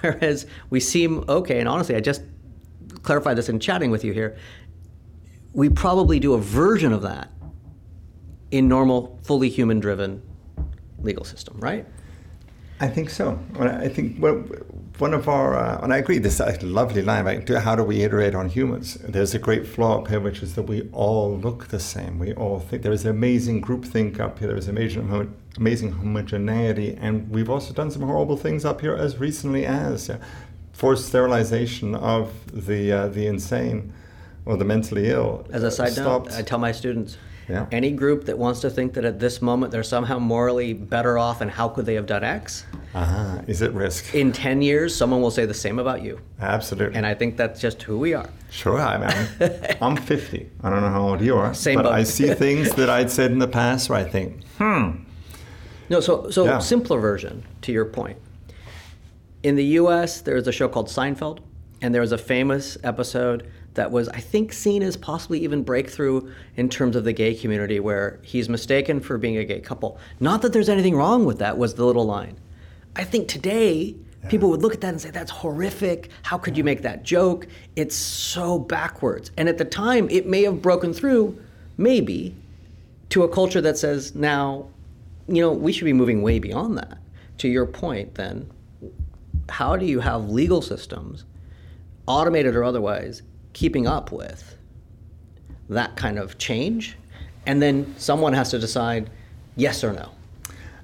Whereas 0.00 0.44
we 0.70 0.80
seem 0.80 1.24
okay, 1.28 1.60
and 1.60 1.68
honestly, 1.68 1.94
I 1.94 2.00
just 2.00 2.22
clarified 3.04 3.38
this 3.38 3.48
in 3.48 3.60
chatting 3.60 3.92
with 3.92 4.04
you 4.04 4.12
here. 4.12 4.36
We 5.52 5.68
probably 5.68 6.18
do 6.18 6.34
a 6.34 6.38
version 6.38 6.92
of 6.92 7.02
that 7.02 7.30
in 8.50 8.68
normal, 8.68 9.20
fully 9.22 9.48
human 9.48 9.78
driven 9.78 10.20
legal 10.98 11.24
system, 11.24 11.56
right? 11.60 11.86
I 12.80 12.88
think 12.88 13.10
so. 13.10 13.38
Well, 13.56 13.68
I 13.68 13.88
think 13.88 14.16
well, 14.20 14.44
one 14.98 15.14
of 15.14 15.28
our, 15.28 15.56
uh, 15.56 15.80
and 15.82 15.92
I 15.92 15.98
agree, 15.98 16.18
this 16.18 16.40
is 16.40 16.40
a 16.40 16.66
lovely 16.66 17.02
line, 17.02 17.46
How 17.46 17.76
do 17.76 17.84
we 17.84 18.02
iterate 18.02 18.34
on 18.34 18.48
humans? 18.48 18.94
There's 18.94 19.34
a 19.34 19.38
great 19.38 19.66
flaw 19.66 20.00
up 20.00 20.08
here, 20.08 20.20
which 20.20 20.42
is 20.42 20.54
that 20.54 20.62
we 20.62 20.88
all 20.92 21.36
look 21.36 21.68
the 21.68 21.78
same. 21.78 22.18
We 22.18 22.34
all 22.34 22.58
think 22.58 22.82
there 22.82 22.92
is 22.92 23.04
amazing 23.04 23.62
groupthink 23.62 24.18
up 24.18 24.38
here. 24.38 24.48
There 24.48 24.56
is 24.56 24.68
amazing, 24.68 25.08
homo- 25.08 25.30
amazing 25.56 25.92
homogeneity, 25.92 26.96
and 27.00 27.30
we've 27.30 27.50
also 27.50 27.72
done 27.72 27.90
some 27.90 28.02
horrible 28.02 28.36
things 28.36 28.64
up 28.64 28.80
here 28.80 28.94
as 28.94 29.18
recently 29.18 29.64
as 29.66 30.10
uh, 30.10 30.18
forced 30.72 31.06
sterilization 31.06 31.94
of 31.94 32.32
the 32.52 32.92
uh, 32.92 33.08
the 33.08 33.26
insane 33.26 33.92
or 34.46 34.56
the 34.56 34.64
mentally 34.64 35.10
ill. 35.10 35.46
As 35.50 35.62
a 35.62 35.70
side 35.70 35.92
stopped. 35.92 36.30
note, 36.30 36.34
I 36.34 36.42
tell 36.42 36.58
my 36.58 36.72
students 36.72 37.18
Yeah. 37.48 37.66
any 37.72 37.92
group 37.92 38.26
that 38.26 38.36
wants 38.36 38.60
to 38.60 38.68
think 38.70 38.92
that 38.94 39.06
at 39.06 39.20
this 39.20 39.40
moment 39.40 39.72
they're 39.72 39.82
somehow 39.82 40.18
morally 40.18 40.74
better 40.74 41.16
off 41.16 41.40
and 41.40 41.50
how 41.50 41.68
could 41.68 41.86
they 41.86 41.94
have 41.94 42.04
done 42.04 42.22
X, 42.22 42.66
Ah, 42.94 43.40
is 43.46 43.62
at 43.62 43.72
risk. 43.72 44.14
in 44.14 44.32
10 44.32 44.60
years, 44.60 44.94
someone 44.94 45.22
will 45.22 45.30
say 45.30 45.46
the 45.46 45.54
same 45.54 45.78
about 45.78 46.02
you. 46.02 46.20
Absolutely. 46.40 46.96
And 46.96 47.06
I 47.06 47.14
think 47.14 47.38
that's 47.38 47.58
just 47.60 47.82
who 47.82 47.98
we 47.98 48.12
are. 48.12 48.28
Sure, 48.50 48.78
I'm, 48.78 49.02
I'm, 49.02 49.28
I'm 49.80 49.96
50. 49.96 50.50
I 50.62 50.68
don't 50.70 50.82
know 50.82 50.90
how 50.90 51.02
old 51.08 51.22
you 51.22 51.36
are. 51.36 51.54
Same 51.54 51.76
but 51.76 51.84
boat. 51.84 51.92
I 51.94 52.02
see 52.02 52.34
things 52.34 52.70
that 52.74 52.90
I'd 52.90 53.10
said 53.10 53.30
in 53.32 53.38
the 53.38 53.48
past 53.48 53.88
where 53.88 53.98
I 53.98 54.04
think, 54.04 54.44
hmm. 54.58 54.90
No, 55.88 56.00
so, 56.00 56.28
so 56.30 56.44
Yeah. 56.44 56.58
simpler 56.58 57.00
version 57.00 57.44
to 57.62 57.72
your 57.72 57.86
point. 57.86 58.18
In 59.42 59.56
the 59.56 59.64
US, 59.80 60.20
there's 60.20 60.46
a 60.46 60.52
show 60.52 60.68
called 60.68 60.88
Seinfeld, 60.88 61.38
and 61.80 61.94
there 61.94 62.02
was 62.02 62.12
a 62.12 62.18
famous 62.18 62.76
episode 62.84 63.48
that 63.78 63.90
was, 63.90 64.08
I 64.08 64.20
think, 64.20 64.52
seen 64.52 64.82
as 64.82 64.96
possibly 64.96 65.38
even 65.44 65.62
breakthrough 65.62 66.32
in 66.56 66.68
terms 66.68 66.96
of 66.96 67.04
the 67.04 67.12
gay 67.12 67.34
community, 67.34 67.80
where 67.80 68.18
he's 68.22 68.48
mistaken 68.48 69.00
for 69.00 69.16
being 69.18 69.38
a 69.38 69.44
gay 69.44 69.60
couple. 69.60 69.98
Not 70.20 70.42
that 70.42 70.52
there's 70.52 70.68
anything 70.68 70.94
wrong 70.94 71.24
with 71.24 71.38
that, 71.38 71.56
was 71.56 71.74
the 71.74 71.84
little 71.84 72.04
line. 72.04 72.36
I 72.96 73.04
think 73.04 73.28
today, 73.28 73.94
people 74.28 74.50
would 74.50 74.62
look 74.62 74.74
at 74.74 74.80
that 74.80 74.88
and 74.88 75.00
say, 75.00 75.10
that's 75.10 75.30
horrific. 75.30 76.10
How 76.22 76.38
could 76.38 76.56
you 76.56 76.64
make 76.64 76.82
that 76.82 77.04
joke? 77.04 77.46
It's 77.76 77.94
so 77.94 78.58
backwards. 78.58 79.30
And 79.36 79.48
at 79.48 79.58
the 79.58 79.64
time, 79.64 80.10
it 80.10 80.26
may 80.26 80.42
have 80.42 80.60
broken 80.60 80.92
through, 80.92 81.40
maybe, 81.76 82.34
to 83.10 83.22
a 83.22 83.28
culture 83.28 83.60
that 83.60 83.78
says 83.78 84.14
now, 84.14 84.68
you 85.28 85.40
know, 85.40 85.52
we 85.52 85.72
should 85.72 85.84
be 85.84 85.92
moving 85.92 86.22
way 86.22 86.40
beyond 86.40 86.78
that. 86.78 86.98
To 87.38 87.48
your 87.48 87.66
point, 87.66 88.16
then, 88.16 88.50
how 89.48 89.76
do 89.76 89.86
you 89.86 90.00
have 90.00 90.30
legal 90.30 90.62
systems, 90.62 91.24
automated 92.06 92.56
or 92.56 92.64
otherwise, 92.64 93.22
keeping 93.58 93.88
up 93.88 94.12
with 94.12 94.56
that 95.68 95.96
kind 95.96 96.18
of 96.18 96.38
change? 96.38 96.96
And 97.46 97.60
then 97.60 97.94
someone 97.98 98.32
has 98.34 98.50
to 98.50 98.58
decide 98.58 99.10
yes 99.56 99.82
or 99.82 99.92
no. 99.92 100.10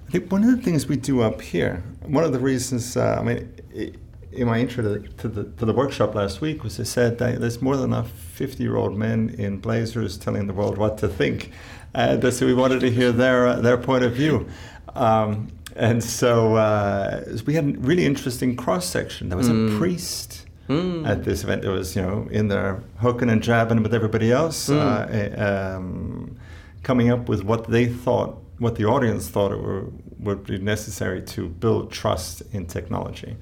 I 0.08 0.10
think 0.10 0.30
one 0.32 0.42
of 0.44 0.50
the 0.56 0.62
things 0.62 0.86
we 0.88 0.96
do 0.96 1.22
up 1.22 1.40
here, 1.40 1.82
one 2.02 2.24
of 2.24 2.32
the 2.32 2.38
reasons, 2.38 2.96
uh, 2.96 3.18
I 3.20 3.22
mean, 3.22 3.52
i- 3.76 3.92
in 4.32 4.48
my 4.48 4.58
intro 4.58 4.82
to 4.82 4.88
the, 4.88 5.08
to 5.22 5.28
the, 5.28 5.44
to 5.58 5.64
the 5.64 5.72
workshop 5.72 6.14
last 6.16 6.40
week, 6.40 6.64
was 6.64 6.80
I 6.80 6.82
said 6.82 7.18
that 7.18 7.40
there's 7.40 7.62
more 7.62 7.76
than 7.76 7.86
enough 7.92 8.10
50 8.10 8.62
year 8.64 8.76
old 8.76 8.96
men 8.96 9.34
in 9.38 9.58
blazers 9.58 10.18
telling 10.18 10.48
the 10.48 10.52
world 10.52 10.76
what 10.76 10.98
to 10.98 11.08
think. 11.08 11.52
Uh, 11.94 12.16
that- 12.16 12.32
so 12.32 12.44
we 12.46 12.54
wanted 12.54 12.80
to 12.80 12.90
hear 12.90 13.12
their, 13.12 13.46
uh, 13.46 13.60
their 13.60 13.76
point 13.78 14.02
of 14.02 14.12
view. 14.14 14.48
Um, 14.96 15.48
and 15.76 16.02
so 16.02 16.56
uh, 16.56 17.24
we 17.46 17.54
had 17.54 17.64
a 17.64 17.78
really 17.78 18.04
interesting 18.06 18.56
cross 18.56 18.86
section. 18.86 19.28
There 19.28 19.38
was 19.38 19.48
a 19.48 19.78
priest 19.78 20.43
at 21.06 21.24
this 21.24 21.44
event. 21.44 21.62
There 21.62 21.72
was, 21.72 21.94
you 21.94 22.02
know, 22.02 22.28
in 22.30 22.48
there 22.48 22.82
hooking 22.98 23.28
and 23.30 23.42
jabbing 23.42 23.82
with 23.82 23.94
everybody 23.94 24.32
else, 24.32 24.70
uh, 24.70 25.76
um, 25.76 26.36
coming 26.82 27.10
up 27.10 27.28
with 27.28 27.42
what 27.44 27.68
they 27.68 27.86
thought, 27.86 28.42
what 28.58 28.76
the 28.76 28.84
audience 28.84 29.28
thought 29.28 29.52
it 29.52 29.60
were, 29.60 29.86
would 30.20 30.44
be 30.44 30.58
necessary 30.58 31.22
to 31.22 31.48
build 31.48 31.92
trust 31.92 32.42
in 32.52 32.66
technology. 32.66 33.36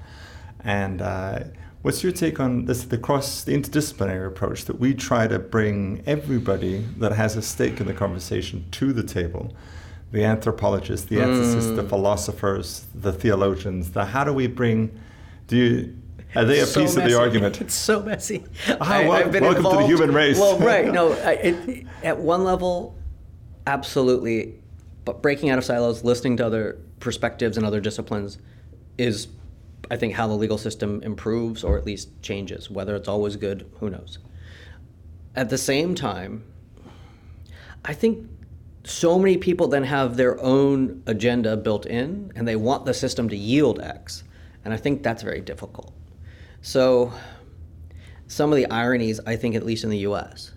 And 0.63 1.01
uh, 1.01 1.39
what's 1.81 2.03
your 2.03 2.11
take 2.11 2.39
on 2.39 2.65
this, 2.65 2.83
the 2.85 2.97
cross, 2.97 3.43
the 3.43 3.53
interdisciplinary 3.53 4.27
approach 4.27 4.65
that 4.65 4.79
we 4.79 4.93
try 4.93 5.27
to 5.27 5.39
bring 5.39 6.03
everybody 6.05 6.85
that 6.97 7.13
has 7.13 7.35
a 7.35 7.41
stake 7.41 7.79
in 7.79 7.87
the 7.87 7.93
conversation 7.93 8.65
to 8.71 8.91
the 8.93 9.03
table? 9.03 9.53
The 10.11 10.23
anthropologists, 10.23 11.07
the 11.07 11.17
ethicists, 11.17 11.75
the 11.75 11.83
philosophers, 11.83 12.85
the 12.93 13.11
theologians. 13.11 13.91
The 13.91 14.05
how 14.05 14.23
do 14.23 14.31
we 14.31 14.47
bring? 14.47 14.99
Do 15.47 15.57
you? 15.57 15.95
Are 16.35 16.45
they 16.45 16.59
a 16.59 16.65
So 16.65 16.81
piece 16.81 16.95
of 16.95 17.03
the 17.03 17.17
argument? 17.17 17.61
It's 17.61 17.73
so 17.73 18.01
messy. 18.01 18.43
Ah, 18.81 19.03
wel- 19.07 19.29
welcome 19.29 19.63
to 19.63 19.69
the 19.77 19.85
human 19.85 20.11
race. 20.13 20.39
Well, 20.39 20.57
right. 20.59 20.85
No, 20.91 21.11
I, 21.23 21.31
it, 21.33 21.85
at 22.03 22.17
one 22.19 22.43
level, 22.43 22.95
absolutely. 23.67 24.55
But 25.05 25.21
breaking 25.21 25.49
out 25.49 25.57
of 25.57 25.65
silos, 25.65 26.03
listening 26.03 26.37
to 26.37 26.45
other 26.45 26.79
perspectives 26.99 27.57
and 27.57 27.65
other 27.65 27.79
disciplines 27.81 28.37
is, 28.97 29.27
I 29.91 29.97
think, 29.97 30.13
how 30.13 30.27
the 30.27 30.33
legal 30.33 30.57
system 30.57 31.01
improves 31.03 31.63
or 31.63 31.77
at 31.77 31.85
least 31.85 32.09
changes. 32.21 32.69
Whether 32.69 32.95
it's 32.95 33.07
always 33.07 33.35
good, 33.35 33.69
who 33.79 33.89
knows. 33.89 34.19
At 35.35 35.49
the 35.49 35.57
same 35.57 35.93
time, 35.95 36.43
I 37.85 37.93
think 37.93 38.29
so 38.85 39.17
many 39.17 39.37
people 39.37 39.67
then 39.67 39.83
have 39.83 40.17
their 40.17 40.41
own 40.41 41.03
agenda 41.05 41.55
built 41.57 41.85
in 41.85 42.31
and 42.35 42.47
they 42.47 42.55
want 42.55 42.85
the 42.85 42.93
system 42.93 43.29
to 43.29 43.35
yield 43.35 43.79
X. 43.81 44.23
And 44.65 44.73
I 44.73 44.77
think 44.77 45.03
that's 45.03 45.23
very 45.23 45.41
difficult. 45.41 45.93
So, 46.63 47.13
some 48.27 48.51
of 48.51 48.57
the 48.57 48.67
ironies, 48.71 49.19
I 49.27 49.35
think, 49.35 49.53
at 49.53 49.63
least 49.63 49.83
in 49.83 49.91
the 49.91 49.99
US, 49.99 50.53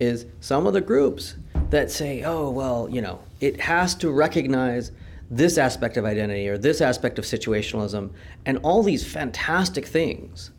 is 0.00 0.26
some 0.40 0.66
of 0.66 0.72
the 0.72 0.80
groups 0.80 1.36
that 1.70 1.90
say, 1.90 2.24
oh, 2.24 2.50
well, 2.50 2.88
you 2.90 3.00
know, 3.00 3.20
it 3.40 3.60
has 3.60 3.94
to 3.96 4.10
recognize 4.10 4.90
this 5.30 5.58
aspect 5.58 5.96
of 5.96 6.04
identity 6.04 6.48
or 6.48 6.58
this 6.58 6.80
aspect 6.80 7.18
of 7.20 7.24
situationalism 7.24 8.10
and 8.44 8.58
all 8.64 8.82
these 8.82 9.06
fantastic 9.06 9.86
things 9.86 10.50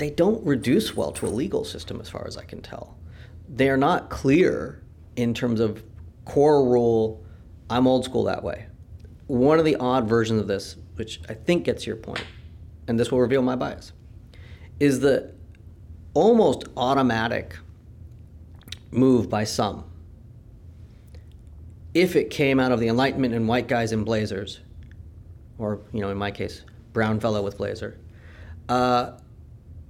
they 0.00 0.10
don't 0.10 0.42
reduce 0.46 0.96
well 0.96 1.12
to 1.12 1.26
a 1.26 1.28
legal 1.28 1.62
system, 1.62 2.00
as 2.00 2.08
far 2.08 2.26
as 2.26 2.38
I 2.38 2.44
can 2.44 2.62
tell. 2.62 2.96
They 3.50 3.68
are 3.68 3.76
not 3.76 4.08
clear 4.08 4.82
in 5.16 5.34
terms 5.34 5.60
of 5.60 5.84
core 6.24 6.64
rule. 6.64 7.22
I'm 7.68 7.86
old 7.86 8.06
school 8.06 8.24
that 8.24 8.42
way. 8.42 8.66
One 9.26 9.58
of 9.58 9.66
the 9.66 9.76
odd 9.76 10.08
versions 10.08 10.40
of 10.40 10.48
this, 10.48 10.76
which 10.94 11.20
I 11.28 11.34
think 11.34 11.64
gets 11.64 11.86
your 11.86 11.96
point, 11.96 12.24
and 12.90 12.98
this 12.98 13.12
will 13.12 13.20
reveal 13.20 13.40
my 13.40 13.54
bias, 13.54 13.92
is 14.80 14.98
the 14.98 15.32
almost 16.12 16.64
automatic 16.76 17.56
move 18.90 19.30
by 19.30 19.44
some. 19.44 19.84
If 21.94 22.16
it 22.16 22.30
came 22.30 22.58
out 22.58 22.72
of 22.72 22.80
the 22.80 22.88
Enlightenment 22.88 23.32
and 23.32 23.46
white 23.46 23.68
guys 23.68 23.92
in 23.92 24.02
blazers, 24.02 24.58
or 25.56 25.80
you 25.92 26.00
know, 26.00 26.10
in 26.10 26.18
my 26.18 26.32
case, 26.32 26.64
brown 26.92 27.20
fellow 27.20 27.42
with 27.42 27.58
blazer, 27.58 27.96
uh, 28.68 29.12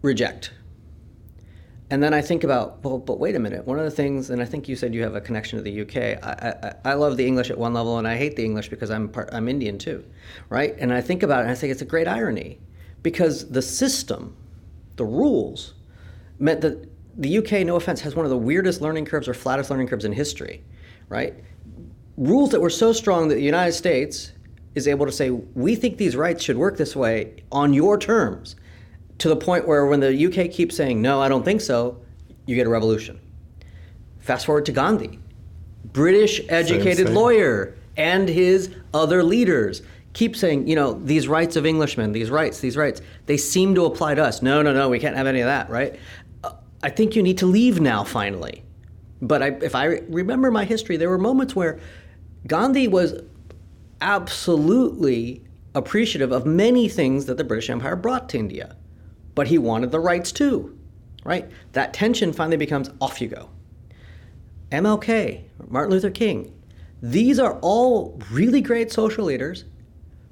reject. 0.03 0.53
And 1.89 2.03
then 2.03 2.13
I 2.13 2.21
think 2.21 2.45
about, 2.45 2.85
well, 2.85 2.99
but 2.99 3.19
wait 3.19 3.35
a 3.35 3.39
minute. 3.39 3.67
One 3.67 3.79
of 3.79 3.85
the 3.87 3.91
things, 3.91 4.29
and 4.29 4.43
I 4.43 4.45
think 4.45 4.69
you 4.69 4.77
said 4.77 4.95
you 4.95 5.03
have 5.03 5.15
a 5.15 5.23
connection 5.23 5.59
to 5.59 5.63
the 5.63 5.81
UK. 5.81 6.23
I, 6.23 6.75
I, 6.85 6.91
I 6.91 6.95
love 6.95 7.17
the 7.17 7.27
English 7.27 7.51
at 7.51 7.57
one 7.57 7.73
level, 7.73 7.97
and 7.97 8.07
I 8.07 8.17
hate 8.17 8.37
the 8.37 8.45
English 8.45 8.69
because 8.69 8.91
I'm 8.91 9.09
part, 9.09 9.31
I'm 9.33 9.49
Indian 9.49 9.79
too, 9.79 10.05
right? 10.51 10.77
And 10.79 10.93
I 10.93 11.01
think 11.01 11.23
about 11.23 11.41
it, 11.41 11.43
and 11.45 11.51
I 11.51 11.55
think 11.55 11.73
it's 11.73 11.83
a 11.83 11.87
great 11.87 12.07
irony, 12.07 12.61
because 13.03 13.49
the 13.51 13.63
system, 13.63 14.37
the 14.97 15.05
rules, 15.05 15.75
meant 16.39 16.61
that 16.61 16.89
the 17.17 17.39
UK, 17.39 17.67
no 17.67 17.77
offense, 17.77 18.01
has 18.01 18.15
one 18.15 18.25
of 18.25 18.31
the 18.31 18.39
weirdest 18.39 18.81
learning 18.81 19.05
curves 19.05 19.29
or 19.29 19.35
flattest 19.35 19.71
learning 19.71 19.89
curves 19.89 20.05
in 20.05 20.13
history, 20.13 20.63
right? 21.09 21.35
Rules 22.17 22.51
that 22.51 22.61
were 22.61 22.71
so 22.71 22.93
strong 22.93 23.29
that 23.29 23.37
the 23.37 23.43
United 23.43 23.73
States 23.73 24.33
is 24.75 24.87
able 24.87 25.07
to 25.07 25.13
say, 25.13 25.31
we 25.31 25.75
think 25.75 25.97
these 25.97 26.17
rights 26.17 26.45
should 26.45 26.57
work 26.57 26.77
this 26.77 26.95
way 26.95 27.43
on 27.51 27.75
your 27.75 27.99
terms 27.99 28.57
to 29.19 29.29
the 29.29 29.37
point 29.37 29.67
where 29.67 29.87
when 29.87 30.01
the 30.01 30.27
UK 30.27 30.51
keeps 30.51 30.77
saying, 30.77 31.03
no, 31.03 31.21
I 31.21 31.29
don't 31.29 31.45
think 31.45 31.61
so, 31.61 32.01
you 32.47 32.55
get 32.55 32.67
a 32.67 32.71
revolution. 32.71 33.21
Fast 34.21 34.47
forward 34.47 34.67
to 34.67 34.73
Gandhi, 34.73 35.19
British 35.93 36.41
educated 36.49 36.97
Same, 36.99 37.07
same. 37.07 37.15
lawyer, 37.15 37.75
and 37.97 38.29
his 38.29 38.75
other 38.95 39.23
leaders 39.23 39.83
keep 40.13 40.37
saying, 40.37 40.67
you 40.67 40.75
know, 40.75 40.95
these 40.95 41.29
rights 41.29 41.57
of 41.57 41.67
Englishmen, 41.67 42.13
these 42.13 42.31
rights, 42.31 42.61
these 42.61 42.77
rights, 42.77 43.01
they 43.27 43.37
seem 43.37 43.75
to 43.75 43.85
apply 43.85 44.15
to 44.15 44.25
us. 44.25 44.43
No, 44.43 44.63
no, 44.63 44.73
no, 44.73 44.89
we 44.89 44.99
can't 44.99 45.17
have 45.17 45.27
any 45.27 45.41
of 45.41 45.47
that, 45.47 45.71
right? 45.71 45.99
Uh, 46.43 46.53
I 46.83 46.91
think 46.91 47.15
you 47.15 47.23
need 47.23 47.39
to 47.39 47.47
leave 47.47 47.81
now, 47.81 48.05
finally. 48.05 48.65
But 49.23 49.43
I, 49.43 49.47
if 49.63 49.75
I 49.75 49.85
remember 50.09 50.51
my 50.51 50.65
history, 50.65 50.97
there 50.97 51.11
were 51.11 51.19
moments 51.19 51.55
where 51.55 51.79
Gandhi 52.47 52.89
was 52.89 53.23
absolutely 54.01 55.45
appreciative 55.75 56.33
of 56.33 56.47
many 56.47 56.89
things 56.89 57.27
that 57.27 57.37
the 57.37 57.45
British 57.45 57.71
Empire 57.71 57.97
brought 57.97 58.29
to 58.31 58.39
India 58.39 58.77
but 59.35 59.49
he 59.49 59.59
wanted 59.59 59.91
the 59.91 60.01
rights 60.01 60.33
too, 60.33 60.79
right? 61.25 61.49
That 61.73 61.95
tension 61.95 62.33
finally 62.33 62.57
becomes 62.57 62.91
off 63.01 63.21
you 63.21 63.29
go. 63.29 63.49
MLK, 64.71 65.45
Martin 65.69 65.91
Luther 65.91 66.11
King, 66.11 66.55
these 67.03 67.39
are 67.39 67.59
all 67.63 68.21
really 68.31 68.61
great 68.61 68.93
social 68.93 69.25
leaders 69.25 69.65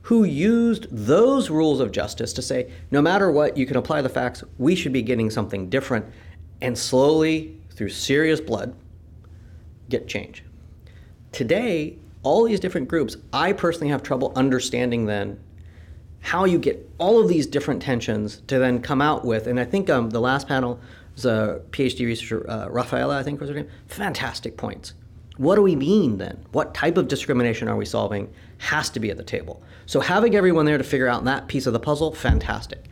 who 0.09 0.25
used 0.25 0.87
those 0.91 1.51
rules 1.51 1.81
of 1.81 1.93
justice 1.93 2.33
to 2.33 2.41
say, 2.41 2.73
no 2.91 3.03
matter 3.03 3.31
what, 3.31 3.59
you 3.59 3.67
can 3.67 3.77
apply 3.77 4.01
the 4.01 4.09
facts, 4.09 4.43
we 4.57 4.75
should 4.75 4.91
be 4.91 5.03
getting 5.03 5.29
something 5.29 5.69
different, 5.69 6.07
and 6.63 6.79
slowly, 6.79 7.55
through 7.73 7.91
serious 7.91 8.41
blood, 8.41 8.75
get 9.91 10.09
change. 10.09 10.43
Today, 11.31 11.99
all 12.23 12.45
these 12.45 12.59
different 12.59 12.89
groups, 12.89 13.19
I 13.35 13.53
personally 13.53 13.91
have 13.91 14.03
trouble 14.03 14.33
understanding 14.35 15.05
then 15.05 15.39
how 16.21 16.47
you 16.47 16.59
get 16.59 16.91
all 16.97 17.21
of 17.21 17.29
these 17.29 17.47
different 17.47 17.83
tensions 17.83 18.41
to 18.47 18.59
then 18.59 18.81
come 18.81 19.03
out 19.03 19.27
with, 19.27 19.47
and 19.47 19.61
I 19.61 19.67
think 19.67 19.91
um, 19.91 20.09
the 20.09 20.21
last 20.21 20.49
panel 20.49 20.81
was 21.17 21.27
a 21.27 21.61
PhD 21.71 22.07
researcher, 22.07 22.49
uh, 22.49 22.69
Rafaela, 22.71 23.19
I 23.19 23.23
think 23.23 23.41
was 23.43 23.51
her 23.51 23.57
name, 23.57 23.69
fantastic 23.89 24.57
points. 24.57 24.95
What 25.39 25.55
do 25.55 25.63
we 25.63 25.77
mean 25.77 26.19
then? 26.19 26.45
What 26.53 26.75
type 26.75 26.97
of 26.97 27.09
discrimination 27.09 27.69
are 27.69 27.77
we 27.77 27.85
solving? 27.85 28.33
Has 28.59 28.91
to 28.91 29.01
be 29.01 29.11
at 29.11 29.17
the 29.17 29.23
table. 29.23 29.63
So 29.87 30.01
having 30.01 30.35
everyone 30.35 30.67
there 30.67 30.79
to 30.79 30.85
figure 30.85 31.09
out 31.09 31.25
that 31.25 31.49
piece 31.49 31.67
of 31.67 31.73
the 31.73 31.81
puzzle, 31.81 32.13
fantastic. 32.13 32.85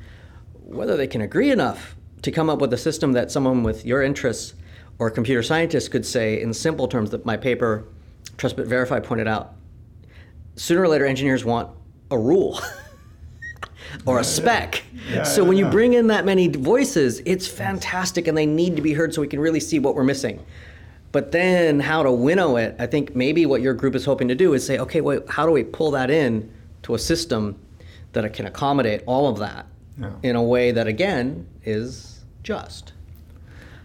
Whether 0.65 0.97
they 0.97 1.09
can 1.09 1.21
agree 1.21 1.51
enough 1.51 1.97
to 2.23 2.31
come 2.31 2.49
up 2.49 2.61
with 2.61 2.73
a 2.73 2.79
system 2.79 3.13
that 3.13 3.31
someone 3.31 3.63
with 3.63 3.85
your 3.85 4.03
interests 4.03 4.55
or 4.99 5.11
computer 5.11 5.43
scientist 5.43 5.91
could 5.91 6.07
say 6.07 6.41
in 6.41 6.55
simple 6.55 6.89
terms 6.89 7.11
that 7.11 7.27
my 7.27 7.37
paper, 7.37 7.85
Trust 8.39 8.57
But 8.57 8.67
Verify, 8.67 9.01
pointed 9.01 9.29
out, 9.29 9.55
sooner 10.55 10.83
or 10.83 10.89
later 10.89 11.05
engineers 11.05 11.45
want 11.45 11.71
a 12.11 12.19
rule. 12.19 12.61
or 14.07 14.21
a 14.21 14.25
spec. 14.25 14.83
Yeah, 15.11 15.25
so 15.25 15.43
yeah, 15.43 15.49
when 15.49 15.57
you 15.57 15.65
yeah. 15.65 15.71
bring 15.71 15.95
in 15.95 16.07
that 16.09 16.25
many 16.25 16.49
voices, 16.49 17.23
it's 17.25 17.47
fantastic 17.47 18.29
and 18.29 18.37
they 18.37 18.47
need 18.47 18.77
to 18.77 18.83
be 18.83 18.93
heard 18.93 19.15
so 19.15 19.21
we 19.21 19.29
can 19.29 19.41
really 19.41 19.61
see 19.61 19.79
what 19.79 19.95
we're 19.95 20.05
missing. 20.05 20.45
But 21.17 21.33
then 21.33 21.81
how 21.81 22.03
to 22.03 22.13
winnow 22.13 22.57
it, 22.59 22.77
I 22.79 22.85
think 22.85 23.17
maybe 23.17 23.47
what 23.47 23.63
your 23.63 23.73
group 23.73 23.95
is 23.95 24.05
hoping 24.05 24.29
to 24.29 24.35
do 24.35 24.53
is 24.53 24.67
say, 24.67 24.77
okay, 24.77 25.01
wait, 25.01 25.23
how 25.31 25.47
do 25.47 25.51
we 25.51 25.65
pull 25.65 25.91
that 25.93 26.11
in 26.11 26.53
to 26.83 26.95
a 26.95 26.99
system 26.99 27.59
that 28.13 28.31
can 28.35 28.45
accommodate 28.45 29.03
all 29.07 29.27
of 29.27 29.39
that 29.39 29.65
Yeah. 29.99 30.11
in 30.23 30.37
a 30.37 30.43
way 30.43 30.73
that 30.73 30.87
again 30.87 31.47
is 31.65 32.21
just. 32.43 32.93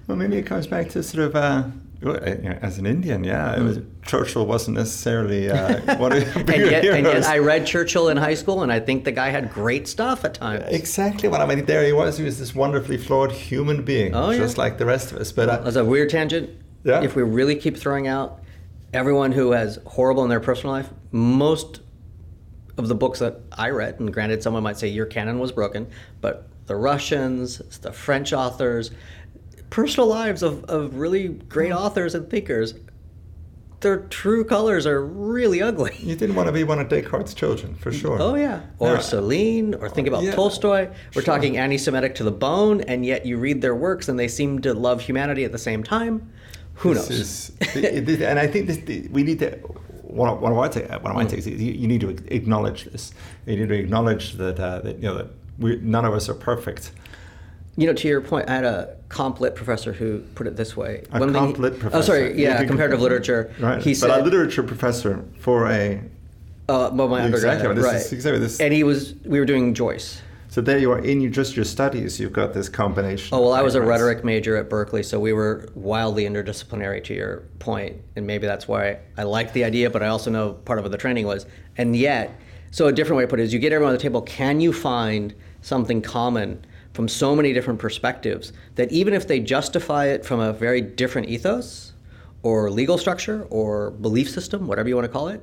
Well, 0.08 0.18
maybe 0.18 0.36
it 0.36 0.46
comes 0.46 0.68
back 0.68 0.90
to 0.90 1.02
sort 1.04 1.24
of, 1.24 1.36
uh, 1.38 1.64
well, 2.02 2.18
uh, 2.18 2.20
as 2.62 2.78
an 2.80 2.86
Indian, 2.86 3.24
yeah, 3.24 3.56
it 3.58 3.62
was, 3.64 3.80
Churchill 4.06 4.46
wasn't 4.46 4.76
necessarily 4.76 5.50
uh, 5.50 5.96
one 6.00 6.12
of 6.12 6.36
And 6.36 6.50
yet, 6.50 6.84
and 6.84 7.06
yet. 7.06 7.24
I 7.24 7.38
read 7.38 7.66
Churchill 7.66 8.10
in 8.10 8.18
high 8.18 8.34
school 8.34 8.62
and 8.62 8.74
I 8.74 8.82
think 8.82 9.06
the 9.06 9.14
guy 9.14 9.30
had 9.30 9.54
great 9.54 9.88
stuff 9.88 10.26
at 10.26 10.34
times. 10.34 10.66
Exactly 10.68 11.30
what 11.30 11.40
I 11.40 11.46
mean. 11.46 11.64
There 11.64 11.86
he 11.86 11.94
was. 11.94 12.18
He 12.18 12.26
was 12.26 12.40
this 12.40 12.54
wonderfully 12.54 12.98
flawed 12.98 13.32
human 13.32 13.84
being, 13.86 14.14
Oh, 14.14 14.32
yeah. 14.32 14.38
just 14.40 14.58
like 14.58 14.78
the 14.80 14.86
rest 14.86 15.14
of 15.14 15.18
us. 15.20 15.32
But 15.32 15.48
uh, 15.48 15.62
As 15.64 15.78
a 15.78 15.86
weird 15.86 16.10
tangent, 16.10 16.50
Yeah. 16.84 17.04
if 17.04 17.16
we 17.16 17.24
really 17.24 17.56
keep 17.56 17.78
throwing 17.78 18.08
out 18.08 18.42
everyone 18.94 19.32
who 19.32 19.52
has 19.52 19.80
horrible 19.86 20.24
in 20.24 20.30
their 20.30 20.40
personal 20.40 20.74
life, 20.74 20.90
most 21.12 21.82
of 22.78 22.88
the 22.88 22.96
books 22.96 23.20
that 23.20 23.40
I 23.52 23.70
read, 23.70 24.00
and 24.00 24.12
granted, 24.14 24.42
someone 24.42 24.64
might 24.64 24.78
say 24.78 24.88
your 24.88 25.06
canon 25.06 25.40
was 25.40 25.52
broken, 25.52 25.88
but 26.20 26.48
the 26.66 26.76
Russians, 26.76 27.58
the 27.80 27.92
French 27.92 28.34
authors, 28.34 28.92
personal 29.70 30.08
lives 30.08 30.44
of, 30.44 30.64
of 30.66 30.96
really 30.96 31.30
great 31.30 31.72
hmm. 31.72 31.78
authors 31.78 32.16
and 32.16 32.30
thinkers, 32.30 32.74
their 33.82 33.98
true 33.98 34.44
colors 34.44 34.86
are 34.86 35.04
really 35.04 35.62
ugly. 35.62 35.96
you 36.00 36.16
didn't 36.16 36.36
want 36.36 36.48
to 36.48 36.52
be 36.52 36.64
one 36.64 36.80
of 36.80 36.88
Descartes' 36.88 37.34
children, 37.34 37.74
for 37.76 37.92
sure. 37.92 38.22
Oh 38.22 38.36
yeah, 38.36 38.62
or 38.78 38.94
Yeah. 38.94 39.00
Celine, 39.00 39.74
or 39.74 39.90
think 39.90 40.08
about 40.08 40.24
Yeah. 40.24 40.34
Tolstoy. 40.34 40.88
We're 41.16 41.24
Sure. 41.24 41.24
talking 41.24 41.58
anti-Semitic 41.58 42.14
to 42.16 42.24
the 42.24 42.32
bone, 42.32 42.82
and 42.82 43.04
yet 43.06 43.26
you 43.26 43.38
read 43.38 43.62
their 43.62 43.76
works 43.76 44.08
and 44.08 44.20
they 44.20 44.28
seem 44.28 44.60
to 44.62 44.74
love 44.74 45.02
humanity 45.02 45.46
at 45.46 45.52
the 45.52 45.58
same 45.58 45.84
time. 45.84 46.30
Who 46.82 46.96
This 46.96 47.10
knows? 47.10 47.20
is- 47.20 47.52
it- 48.10 48.22
and 48.24 48.40
I 48.40 48.48
think 48.48 48.66
this, 48.68 49.10
we 49.12 49.22
need 49.24 49.38
to. 49.40 49.52
One 50.04 50.28
of, 50.30 50.42
one 50.42 50.52
of, 50.52 50.58
my, 50.58 50.68
ta- 50.68 50.98
one 51.00 51.12
of 51.16 51.18
Mm. 51.18 51.30
takes 51.30 51.46
is 51.48 51.62
you, 51.62 51.72
you 51.74 51.88
need 51.88 52.02
to 52.02 52.10
acknowledge 52.34 52.86
this. 52.86 53.14
You 53.46 53.56
need 53.56 53.70
to 53.70 53.76
acknowledge 53.76 54.34
that, 54.34 54.60
uh, 54.60 54.80
that 54.80 54.96
you 54.98 55.04
know 55.04 55.16
that 55.16 55.28
we, 55.60 55.78
none 55.78 56.04
of 56.06 56.14
us 56.14 56.28
are 56.28 56.34
perfect. 56.34 56.92
You 57.78 57.86
know, 57.88 57.94
to 57.94 58.08
your 58.08 58.20
point, 58.20 58.50
I 58.50 58.56
had 58.56 58.66
a 58.66 58.98
comp 59.10 59.40
lit 59.40 59.56
professor 59.56 59.94
who 59.94 60.20
put 60.36 60.48
it 60.48 60.58
this 60.58 60.76
way. 60.76 61.04
A 61.14 61.20
comp 61.20 61.60
lit 61.60 61.76
Oh, 61.94 62.02
sorry, 62.02 62.34
yeah, 62.42 62.62
comparative 62.66 63.00
literature. 63.00 63.54
Right. 63.60 63.80
He 63.82 63.92
but 63.92 63.96
said, 63.98 64.10
a 64.10 64.24
literature 64.24 64.64
professor 64.64 65.24
for 65.40 65.70
a. 65.70 66.02
uh, 66.68 66.90
well, 66.94 67.08
my 67.08 67.26
Exactly, 67.28 67.74
this 67.76 67.86
right? 67.86 67.96
is 67.98 68.12
exactly 68.12 68.40
this- 68.40 68.60
And 68.60 68.74
he 68.74 68.84
was, 68.84 69.14
we 69.24 69.40
were 69.40 69.46
doing 69.46 69.74
Joyce. 69.76 70.20
So 70.52 70.60
there 70.60 70.78
you 70.78 70.92
are 70.92 71.00
in 71.00 71.22
your, 71.22 71.32
just 71.32 71.56
your 71.56 71.64
studies. 71.64 72.20
You've 72.20 72.34
got 72.34 72.54
this 72.54 72.68
combination. 72.68 73.30
Oh 73.32 73.40
well, 73.40 73.54
I 73.54 73.62
was 73.62 73.76
a 73.76 73.82
rhetoric 73.82 74.26
major 74.26 74.58
at 74.58 74.70
Berkeley, 74.70 75.02
so 75.02 75.18
we 75.18 75.32
were 75.32 75.70
wildly 75.76 76.26
interdisciplinary. 76.26 77.02
To 77.06 77.14
your 77.14 77.38
point, 77.60 78.02
and 78.18 78.28
maybe 78.28 78.48
that's 78.48 78.68
why 78.68 79.00
I 79.18 79.24
liked 79.24 79.54
the 79.54 79.64
idea, 79.64 79.90
but 79.90 80.04
I 80.04 80.08
also 80.08 80.30
know 80.30 80.52
part 80.52 80.78
of 80.78 80.84
what 80.84 80.92
the 80.92 80.98
training 80.98 81.26
was. 81.26 81.46
And 81.78 81.96
yet, 81.96 82.38
so 82.70 82.88
a 82.88 82.92
different 82.92 83.16
way 83.16 83.24
to 83.24 83.30
put 83.30 83.40
it 83.40 83.44
is, 83.44 83.54
you 83.54 83.60
get 83.60 83.72
everyone 83.72 83.94
at 83.94 84.00
the 84.00 84.04
table. 84.04 84.24
Can 84.24 84.60
you 84.60 84.74
find 84.74 85.34
something 85.62 86.02
common 86.02 86.66
from 86.92 87.08
so 87.08 87.34
many 87.34 87.54
different 87.54 87.80
perspectives 87.80 88.52
that 88.76 88.92
even 88.92 89.14
if 89.14 89.30
they 89.30 89.40
justify 89.40 90.08
it 90.08 90.26
from 90.26 90.42
a 90.42 90.52
very 90.52 90.82
different 90.82 91.30
ethos, 91.30 91.94
or 92.44 92.70
legal 92.70 92.98
structure, 92.98 93.48
or 93.50 93.92
belief 93.92 94.30
system, 94.30 94.68
whatever 94.68 94.90
you 94.90 94.96
want 94.96 95.06
to 95.06 95.14
call 95.14 95.30
it, 95.30 95.42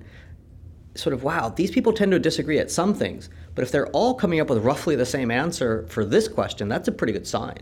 sort 0.99 1.15
of 1.15 1.23
wow 1.23 1.49
these 1.49 1.71
people 1.71 1.93
tend 1.93 2.13
to 2.13 2.19
disagree 2.19 2.59
at 2.59 2.71
some 2.71 2.95
things. 2.95 3.29
But 3.55 3.63
if 3.63 3.71
they're 3.71 3.89
all 3.89 4.15
coming 4.15 4.41
up 4.41 4.51
with 4.51 4.65
roughly 4.65 4.97
the 4.97 5.07
same 5.07 5.31
answer 5.31 5.87
for 5.89 6.05
this 6.05 6.29
question 6.29 6.69
that's 6.69 6.89
a 6.89 6.93
pretty 6.93 7.13
good 7.13 7.27
sign. 7.27 7.59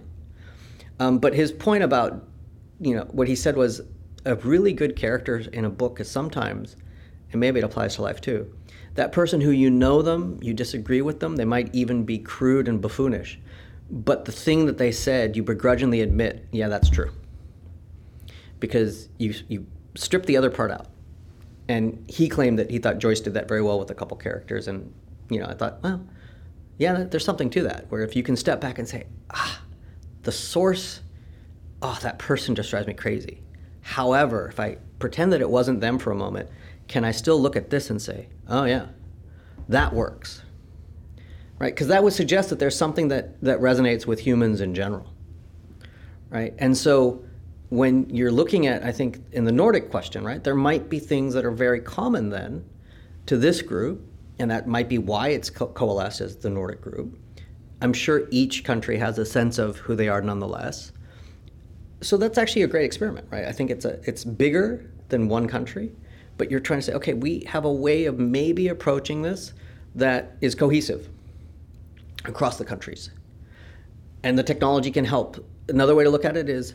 Um, 0.98 1.18
but 1.18 1.34
his 1.34 1.52
point 1.52 1.84
about 1.84 2.24
you 2.80 2.94
know 2.94 3.04
what 3.10 3.28
he 3.28 3.36
said 3.36 3.56
was 3.56 3.82
a 4.24 4.34
really 4.36 4.72
good 4.72 4.96
character 4.96 5.38
in 5.52 5.64
a 5.64 5.70
book 5.70 6.00
is 6.00 6.10
sometimes 6.10 6.76
and 7.32 7.40
maybe 7.40 7.60
it 7.60 7.64
applies 7.64 7.96
to 7.96 8.02
life 8.02 8.20
too 8.20 8.52
that 8.94 9.12
person 9.12 9.40
who 9.40 9.50
you 9.50 9.70
know 9.70 10.02
them 10.02 10.38
you 10.42 10.54
disagree 10.54 11.02
with 11.02 11.20
them 11.20 11.36
they 11.36 11.44
might 11.44 11.74
even 11.74 12.04
be 12.04 12.18
crude 12.18 12.68
and 12.68 12.80
buffoonish. 12.80 13.38
But 13.88 14.24
the 14.24 14.32
thing 14.32 14.66
that 14.66 14.78
they 14.78 14.90
said 14.90 15.36
you 15.36 15.42
begrudgingly 15.42 16.00
admit 16.00 16.46
yeah 16.52 16.68
that's 16.68 16.90
true. 16.90 17.12
Because 18.58 19.08
you 19.18 19.34
you 19.48 19.66
strip 19.94 20.26
the 20.26 20.36
other 20.36 20.50
part 20.50 20.70
out 20.70 20.86
and 21.68 22.04
he 22.08 22.28
claimed 22.28 22.58
that 22.58 22.70
he 22.70 22.78
thought 22.78 22.98
Joyce 22.98 23.20
did 23.20 23.34
that 23.34 23.48
very 23.48 23.62
well 23.62 23.78
with 23.78 23.90
a 23.90 23.94
couple 23.94 24.16
characters, 24.16 24.68
and 24.68 24.92
you 25.30 25.40
know, 25.40 25.46
I 25.46 25.54
thought, 25.54 25.82
well, 25.82 26.06
yeah, 26.78 27.04
there's 27.04 27.24
something 27.24 27.50
to 27.50 27.62
that. 27.64 27.86
Where 27.88 28.02
if 28.02 28.14
you 28.14 28.22
can 28.22 28.36
step 28.36 28.60
back 28.60 28.78
and 28.78 28.88
say, 28.88 29.06
ah, 29.30 29.60
the 30.22 30.32
source, 30.32 31.00
oh, 31.82 31.98
that 32.02 32.18
person 32.18 32.54
just 32.54 32.70
drives 32.70 32.86
me 32.86 32.94
crazy. 32.94 33.42
However, 33.80 34.48
if 34.48 34.60
I 34.60 34.78
pretend 34.98 35.32
that 35.32 35.40
it 35.40 35.48
wasn't 35.48 35.80
them 35.80 35.98
for 35.98 36.10
a 36.10 36.16
moment, 36.16 36.50
can 36.88 37.04
I 37.04 37.12
still 37.12 37.40
look 37.40 37.56
at 37.56 37.70
this 37.70 37.90
and 37.90 38.00
say, 38.00 38.28
oh, 38.48 38.64
yeah, 38.64 38.86
that 39.68 39.92
works? 39.92 40.42
Right? 41.58 41.74
Because 41.74 41.88
that 41.88 42.04
would 42.04 42.12
suggest 42.12 42.50
that 42.50 42.58
there's 42.58 42.76
something 42.76 43.08
that, 43.08 43.40
that 43.42 43.60
resonates 43.60 44.06
with 44.06 44.20
humans 44.20 44.60
in 44.60 44.74
general. 44.74 45.12
Right? 46.28 46.54
And 46.58 46.76
so 46.76 47.24
when 47.76 48.08
you're 48.08 48.32
looking 48.32 48.66
at, 48.66 48.82
I 48.82 48.90
think, 48.90 49.20
in 49.32 49.44
the 49.44 49.52
Nordic 49.52 49.90
question, 49.90 50.24
right, 50.24 50.42
there 50.42 50.54
might 50.54 50.88
be 50.88 50.98
things 50.98 51.34
that 51.34 51.44
are 51.44 51.50
very 51.50 51.80
common 51.80 52.30
then 52.30 52.64
to 53.26 53.36
this 53.36 53.60
group, 53.60 54.00
and 54.38 54.50
that 54.50 54.66
might 54.66 54.88
be 54.88 54.98
why 54.98 55.28
it's 55.28 55.50
co- 55.50 55.66
coalesced 55.68 56.22
as 56.22 56.36
the 56.36 56.48
Nordic 56.48 56.80
group. 56.80 57.18
I'm 57.82 57.92
sure 57.92 58.28
each 58.30 58.64
country 58.64 58.96
has 58.96 59.18
a 59.18 59.26
sense 59.26 59.58
of 59.58 59.76
who 59.76 59.94
they 59.94 60.08
are 60.08 60.22
nonetheless. 60.22 60.92
So 62.00 62.16
that's 62.16 62.38
actually 62.38 62.62
a 62.62 62.66
great 62.66 62.86
experiment, 62.86 63.26
right? 63.30 63.44
I 63.44 63.52
think 63.52 63.70
it's 63.70 63.84
a 63.84 64.00
it's 64.08 64.24
bigger 64.24 64.90
than 65.08 65.28
one 65.28 65.46
country, 65.46 65.92
but 66.38 66.50
you're 66.50 66.60
trying 66.60 66.80
to 66.80 66.86
say, 66.86 66.92
okay, 66.94 67.14
we 67.14 67.40
have 67.46 67.64
a 67.64 67.72
way 67.72 68.06
of 68.06 68.18
maybe 68.18 68.68
approaching 68.68 69.20
this 69.22 69.52
that 69.94 70.36
is 70.40 70.54
cohesive 70.54 71.08
across 72.24 72.56
the 72.56 72.64
countries. 72.64 73.10
And 74.22 74.38
the 74.38 74.42
technology 74.42 74.90
can 74.90 75.04
help. 75.04 75.44
Another 75.68 75.94
way 75.94 76.04
to 76.04 76.10
look 76.10 76.24
at 76.24 76.36
it 76.36 76.48
is 76.48 76.74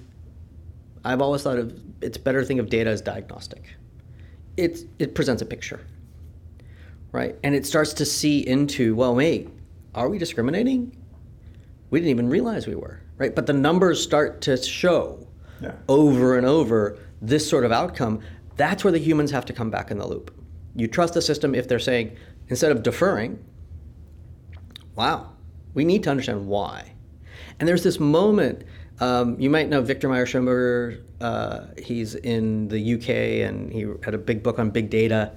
I've 1.03 1.21
always 1.21 1.43
thought 1.43 1.57
of 1.57 1.79
it's 2.01 2.17
better 2.17 2.41
to 2.41 2.45
think 2.45 2.59
of 2.59 2.69
data 2.69 2.89
as 2.89 3.01
diagnostic. 3.01 3.75
It's, 4.57 4.83
it 4.99 5.15
presents 5.15 5.41
a 5.41 5.45
picture, 5.45 5.85
right? 7.11 7.35
And 7.43 7.55
it 7.55 7.65
starts 7.65 7.93
to 7.93 8.05
see 8.05 8.45
into, 8.45 8.95
well, 8.95 9.15
wait, 9.15 9.49
are 9.95 10.09
we 10.09 10.17
discriminating? 10.17 10.95
We 11.89 11.99
didn't 11.99 12.11
even 12.11 12.29
realize 12.29 12.67
we 12.67 12.75
were, 12.75 13.01
right? 13.17 13.33
But 13.35 13.45
the 13.45 13.53
numbers 13.53 14.01
start 14.01 14.41
to 14.41 14.57
show 14.57 15.27
yeah. 15.61 15.73
over 15.87 16.37
and 16.37 16.45
over 16.45 16.99
this 17.21 17.47
sort 17.49 17.65
of 17.65 17.71
outcome. 17.71 18.19
That's 18.55 18.83
where 18.83 18.91
the 18.91 18.99
humans 18.99 19.31
have 19.31 19.45
to 19.45 19.53
come 19.53 19.69
back 19.69 19.91
in 19.91 19.97
the 19.97 20.07
loop. 20.07 20.33
You 20.75 20.87
trust 20.87 21.13
the 21.13 21.21
system 21.21 21.55
if 21.55 21.67
they're 21.67 21.79
saying, 21.79 22.15
instead 22.47 22.71
of 22.71 22.83
deferring, 22.83 23.43
wow, 24.95 25.31
we 25.73 25.83
need 25.85 26.03
to 26.03 26.09
understand 26.09 26.47
why. 26.47 26.93
And 27.59 27.67
there's 27.67 27.83
this 27.83 27.99
moment 27.99 28.63
um, 29.01 29.39
you 29.39 29.49
might 29.49 29.67
know 29.67 29.81
Viktor 29.81 30.07
Mayer-Schönberger. 30.07 31.03
Uh, 31.19 31.65
he's 31.77 32.15
in 32.15 32.67
the 32.67 32.93
UK 32.93 33.09
and 33.47 33.73
he 33.73 33.87
had 34.03 34.13
a 34.13 34.17
big 34.17 34.43
book 34.43 34.59
on 34.59 34.69
big 34.69 34.89
data. 34.89 35.35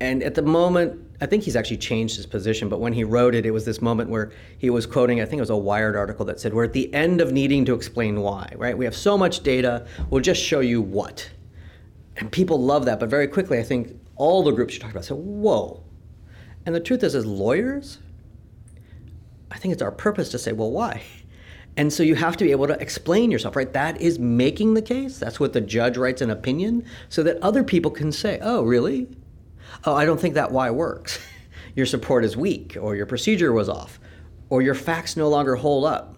And 0.00 0.22
at 0.22 0.34
the 0.34 0.42
moment, 0.42 0.98
I 1.20 1.26
think 1.26 1.42
he's 1.42 1.56
actually 1.56 1.76
changed 1.76 2.16
his 2.16 2.24
position, 2.24 2.70
but 2.70 2.80
when 2.80 2.94
he 2.94 3.04
wrote 3.04 3.34
it, 3.34 3.44
it 3.44 3.50
was 3.50 3.66
this 3.66 3.82
moment 3.82 4.08
where 4.08 4.32
he 4.56 4.70
was 4.70 4.86
quoting, 4.86 5.20
I 5.20 5.26
think 5.26 5.38
it 5.38 5.42
was 5.42 5.50
a 5.50 5.56
Wired 5.56 5.94
article 5.94 6.24
that 6.26 6.40
said, 6.40 6.54
We're 6.54 6.64
at 6.64 6.72
the 6.72 6.92
end 6.94 7.20
of 7.20 7.32
needing 7.32 7.66
to 7.66 7.74
explain 7.74 8.20
why, 8.20 8.50
right? 8.56 8.78
We 8.78 8.86
have 8.86 8.96
so 8.96 9.18
much 9.18 9.42
data, 9.42 9.86
we'll 10.08 10.22
just 10.22 10.42
show 10.42 10.60
you 10.60 10.80
what. 10.80 11.30
And 12.16 12.32
people 12.32 12.62
love 12.62 12.86
that, 12.86 12.98
but 12.98 13.10
very 13.10 13.28
quickly, 13.28 13.58
I 13.58 13.62
think 13.62 14.00
all 14.16 14.42
the 14.42 14.52
groups 14.52 14.74
you 14.74 14.80
talked 14.80 14.92
about 14.92 15.04
said, 15.04 15.18
Whoa. 15.18 15.82
And 16.64 16.74
the 16.74 16.80
truth 16.80 17.02
is, 17.02 17.14
as 17.14 17.26
lawyers, 17.26 17.98
I 19.50 19.58
think 19.58 19.72
it's 19.72 19.82
our 19.82 19.92
purpose 19.92 20.30
to 20.30 20.38
say, 20.38 20.52
Well, 20.52 20.70
why? 20.70 21.02
And 21.76 21.92
so 21.92 22.02
you 22.02 22.14
have 22.16 22.36
to 22.36 22.44
be 22.44 22.50
able 22.50 22.66
to 22.66 22.80
explain 22.80 23.30
yourself, 23.30 23.56
right? 23.56 23.72
That 23.72 24.00
is 24.00 24.18
making 24.18 24.74
the 24.74 24.82
case. 24.82 25.18
That's 25.18 25.38
what 25.38 25.52
the 25.52 25.60
judge 25.60 25.96
writes 25.96 26.20
an 26.20 26.30
opinion 26.30 26.84
so 27.08 27.22
that 27.22 27.38
other 27.42 27.62
people 27.62 27.90
can 27.90 28.12
say, 28.12 28.38
oh, 28.42 28.62
really? 28.62 29.08
Oh, 29.84 29.94
I 29.94 30.04
don't 30.04 30.20
think 30.20 30.34
that 30.34 30.50
why 30.50 30.70
works. 30.70 31.18
your 31.74 31.86
support 31.86 32.24
is 32.24 32.36
weak, 32.36 32.76
or 32.80 32.96
your 32.96 33.06
procedure 33.06 33.52
was 33.52 33.68
off, 33.68 34.00
or 34.48 34.62
your 34.62 34.74
facts 34.74 35.16
no 35.16 35.28
longer 35.28 35.54
hold 35.54 35.84
up, 35.84 36.14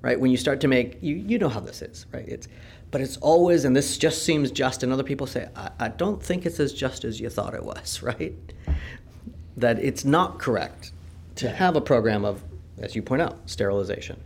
right? 0.00 0.18
When 0.18 0.30
you 0.30 0.36
start 0.36 0.60
to 0.62 0.68
make, 0.68 0.98
you, 1.02 1.16
you 1.16 1.38
know 1.38 1.50
how 1.50 1.60
this 1.60 1.82
is, 1.82 2.06
right? 2.12 2.26
It's, 2.26 2.48
but 2.90 3.00
it's 3.00 3.18
always, 3.18 3.64
and 3.64 3.76
this 3.76 3.98
just 3.98 4.24
seems 4.24 4.50
just, 4.50 4.82
and 4.82 4.92
other 4.92 5.02
people 5.02 5.26
say, 5.26 5.48
I, 5.54 5.70
I 5.78 5.88
don't 5.88 6.22
think 6.22 6.46
it's 6.46 6.58
as 6.58 6.72
just 6.72 7.04
as 7.04 7.20
you 7.20 7.28
thought 7.28 7.54
it 7.54 7.64
was, 7.64 8.02
right? 8.02 8.34
That 9.56 9.78
it's 9.78 10.04
not 10.04 10.38
correct 10.38 10.92
to 11.36 11.50
have 11.50 11.76
a 11.76 11.80
program 11.80 12.24
of, 12.24 12.42
as 12.78 12.96
you 12.96 13.02
point 13.02 13.20
out, 13.20 13.38
sterilization 13.46 14.18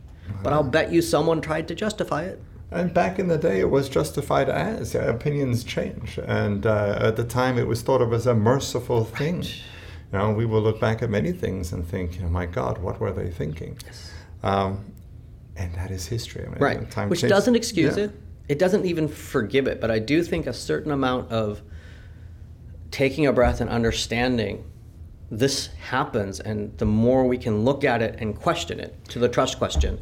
but 0.43 0.53
I'll 0.53 0.63
bet 0.63 0.93
you 0.93 1.03
someone 1.03 1.41
tried 1.41 1.69
to 1.69 1.75
justify 1.75 2.25
it. 2.25 2.43
And 2.71 2.93
back 2.93 3.19
in 3.19 3.29
the 3.29 3.39
day, 3.39 3.61
it 3.61 3.71
was 3.71 3.89
justified 3.89 4.49
as 4.49 4.95
opinions 4.95 5.63
change, 5.63 6.19
and 6.19 6.67
uh, 6.67 6.99
at 7.01 7.17
the 7.17 7.25
time, 7.25 7.59
it 7.59 7.67
was 7.67 7.83
thought 7.83 8.03
of 8.03 8.13
as 8.13 8.27
a 8.27 8.35
merciful 8.35 9.05
thing. 9.05 9.37
Right. 9.37 9.63
You 10.13 10.19
know, 10.19 10.33
we 10.33 10.47
will 10.47 10.61
look 10.61 10.81
back 10.81 11.03
at 11.03 11.11
many 11.11 11.33
things 11.33 11.73
and 11.73 11.87
think, 11.87 12.19
"Oh 12.25 12.29
my 12.29 12.47
God, 12.47 12.79
what 12.79 13.01
were 13.01 13.13
they 13.13 13.31
thinking?" 13.31 13.79
Yes. 13.85 14.11
Um, 14.43 14.93
and 15.57 15.75
that 15.75 15.91
is 15.91 16.07
history. 16.07 16.45
I 16.45 16.49
mean, 16.49 16.59
right. 16.59 16.81
Which 17.09 17.21
changes. 17.21 17.31
doesn't 17.31 17.57
excuse 17.57 17.97
yeah. 17.97 18.05
it. 18.05 18.21
It 18.49 18.59
doesn't 18.59 18.85
even 18.85 19.09
forgive 19.09 19.67
it. 19.67 19.81
But 19.81 19.91
I 19.91 19.99
do 19.99 20.23
think 20.23 20.47
a 20.47 20.53
certain 20.53 20.93
amount 20.93 21.33
of 21.33 21.63
taking 22.91 23.27
a 23.27 23.33
breath 23.33 23.61
and 23.61 23.71
understanding 23.71 24.65
this 25.31 25.69
happens, 25.81 26.41
and 26.41 26.77
the 26.79 26.85
more 26.85 27.27
we 27.27 27.39
can 27.39 27.65
look 27.65 27.85
at 27.85 28.03
it 28.03 28.17
and 28.21 28.37
question 28.37 28.79
it 28.81 28.95
to 29.09 29.19
the 29.19 29.29
trust 29.29 29.59
question, 29.59 30.01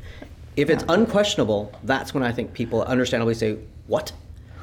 if 0.56 0.70
it's 0.70 0.84
unquestionable, 0.88 1.72
that's 1.82 2.14
when 2.14 2.22
I 2.22 2.32
think 2.32 2.52
people 2.52 2.82
understandably 2.82 3.34
say, 3.34 3.58
What? 3.86 4.12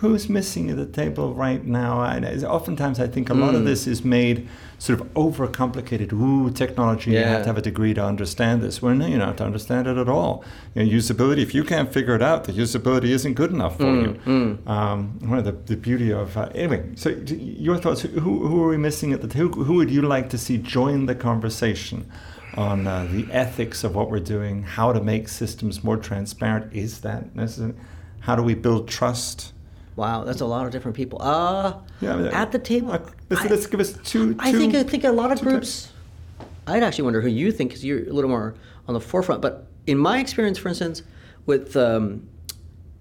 Who's 0.02 0.28
missing 0.28 0.72
at 0.72 0.78
the 0.78 0.86
table 0.86 1.32
right 1.36 1.64
now? 1.64 2.02
And 2.02 2.26
oftentimes, 2.44 3.00
I 3.00 3.06
think 3.06 3.30
a 3.30 3.36
lot 3.36 3.54
of 3.54 3.62
hmm. 3.62 3.68
this 3.68 3.86
is 3.86 4.04
made 4.04 4.50
sort 4.80 5.00
of 5.00 5.14
overcomplicated. 5.14 6.12
Ooh, 6.12 6.50
technology, 6.50 7.12
yeah. 7.12 7.20
you 7.20 7.26
have 7.28 7.42
to 7.44 7.48
have 7.50 7.58
a 7.60 7.62
degree 7.62 7.94
to 7.94 8.04
understand 8.04 8.64
this. 8.64 8.82
Well, 8.82 8.96
no, 8.96 9.06
you 9.06 9.20
don't 9.20 9.28
have 9.28 9.36
to 9.38 9.46
understand 9.46 9.86
it 9.86 9.98
at 9.98 10.10
all. 10.10 10.44
You 10.74 10.84
know, 10.84 10.92
usability, 10.92 11.38
if 11.44 11.54
you 11.54 11.64
can't 11.64 11.94
figure 11.94 12.16
it 12.16 12.24
out, 12.24 12.46
the 12.46 12.52
usability 12.52 13.10
isn't 13.10 13.36
good 13.36 13.52
enough 13.52 13.78
for 13.78 13.84
mm, 13.84 14.02
you. 14.02 14.14
Mm. 14.26 14.68
Um, 14.68 15.20
one 15.30 15.38
of 15.38 15.46
the, 15.46 15.52
the 15.52 15.78
beauty 15.78 16.12
of, 16.12 16.36
uh, 16.36 16.50
anyway, 16.56 16.84
so 16.96 17.10
your 17.10 17.78
thoughts, 17.78 18.02
who, 18.02 18.48
who 18.48 18.64
are 18.64 18.70
we 18.70 18.78
missing 18.78 19.14
at 19.14 19.22
the 19.22 19.28
table? 19.28 19.50
Who, 19.50 19.66
who 19.66 19.76
would 19.76 19.92
you 19.92 20.02
like 20.02 20.32
to 20.32 20.38
see 20.40 20.58
join 20.58 21.06
the 21.06 21.16
conversation? 21.16 22.12
on 22.56 22.86
uh, 22.86 23.08
the 23.10 23.26
ethics 23.32 23.82
of 23.86 23.96
what 23.96 24.12
we're 24.12 24.20
doing, 24.20 24.62
how 24.64 24.92
to 24.92 25.00
make 25.00 25.30
systems 25.30 25.86
more 25.86 25.96
transparent. 25.96 26.74
Is 26.74 27.00
that 27.00 27.34
necessary? 27.34 27.76
How 28.20 28.36
do 28.36 28.44
we 28.44 28.56
build 28.56 28.90
trust? 28.90 29.54
Wow, 30.02 30.24
that's 30.24 30.42
a 30.42 30.48
lot 30.48 30.66
of 30.66 30.72
different 30.72 30.98
people. 30.98 31.22
Uh, 31.22 31.78
yeah, 32.02 32.14
I 32.14 32.16
mean, 32.16 32.28
at 32.30 32.52
the 32.52 32.58
table. 32.58 32.92
Uh, 32.92 33.02
let's, 33.30 33.44
I, 33.44 33.48
let's, 33.50 33.68
give 33.68 33.80
us 33.80 33.94
two. 34.04 34.36
I 34.40 34.52
think 34.52 34.74
I 34.74 34.82
think 34.82 35.04
a 35.04 35.12
lot 35.12 35.32
of 35.32 35.40
groups. 35.42 35.84
Types. 35.84 36.48
I'd 36.66 36.82
actually 36.82 37.04
wonder 37.04 37.22
who 37.22 37.28
you 37.28 37.52
think 37.52 37.70
because 37.70 37.86
you're 37.86 38.10
a 38.10 38.12
little 38.12 38.32
more 38.32 38.56
on 38.88 38.96
the 38.96 39.00
forefront. 39.00 39.44
But 39.44 39.68
in 39.86 40.00
my 40.00 40.18
experience, 40.18 40.58
for 40.58 40.70
instance, 40.70 41.04
with 41.46 41.78
um, 41.78 42.28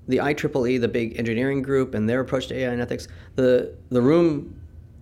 the 0.09 0.19
IEEE, 0.19 0.79
the 0.79 0.89
big 0.89 1.19
engineering 1.19 1.63
group, 1.63 1.95
and 1.95 2.07
their 2.07 2.21
approach 2.21 2.49
to 2.49 2.55
AI 2.55 2.71
and 2.71 2.83
ethics, 2.83 3.09
the 3.35 3.75
the 3.89 4.03
room 4.03 4.61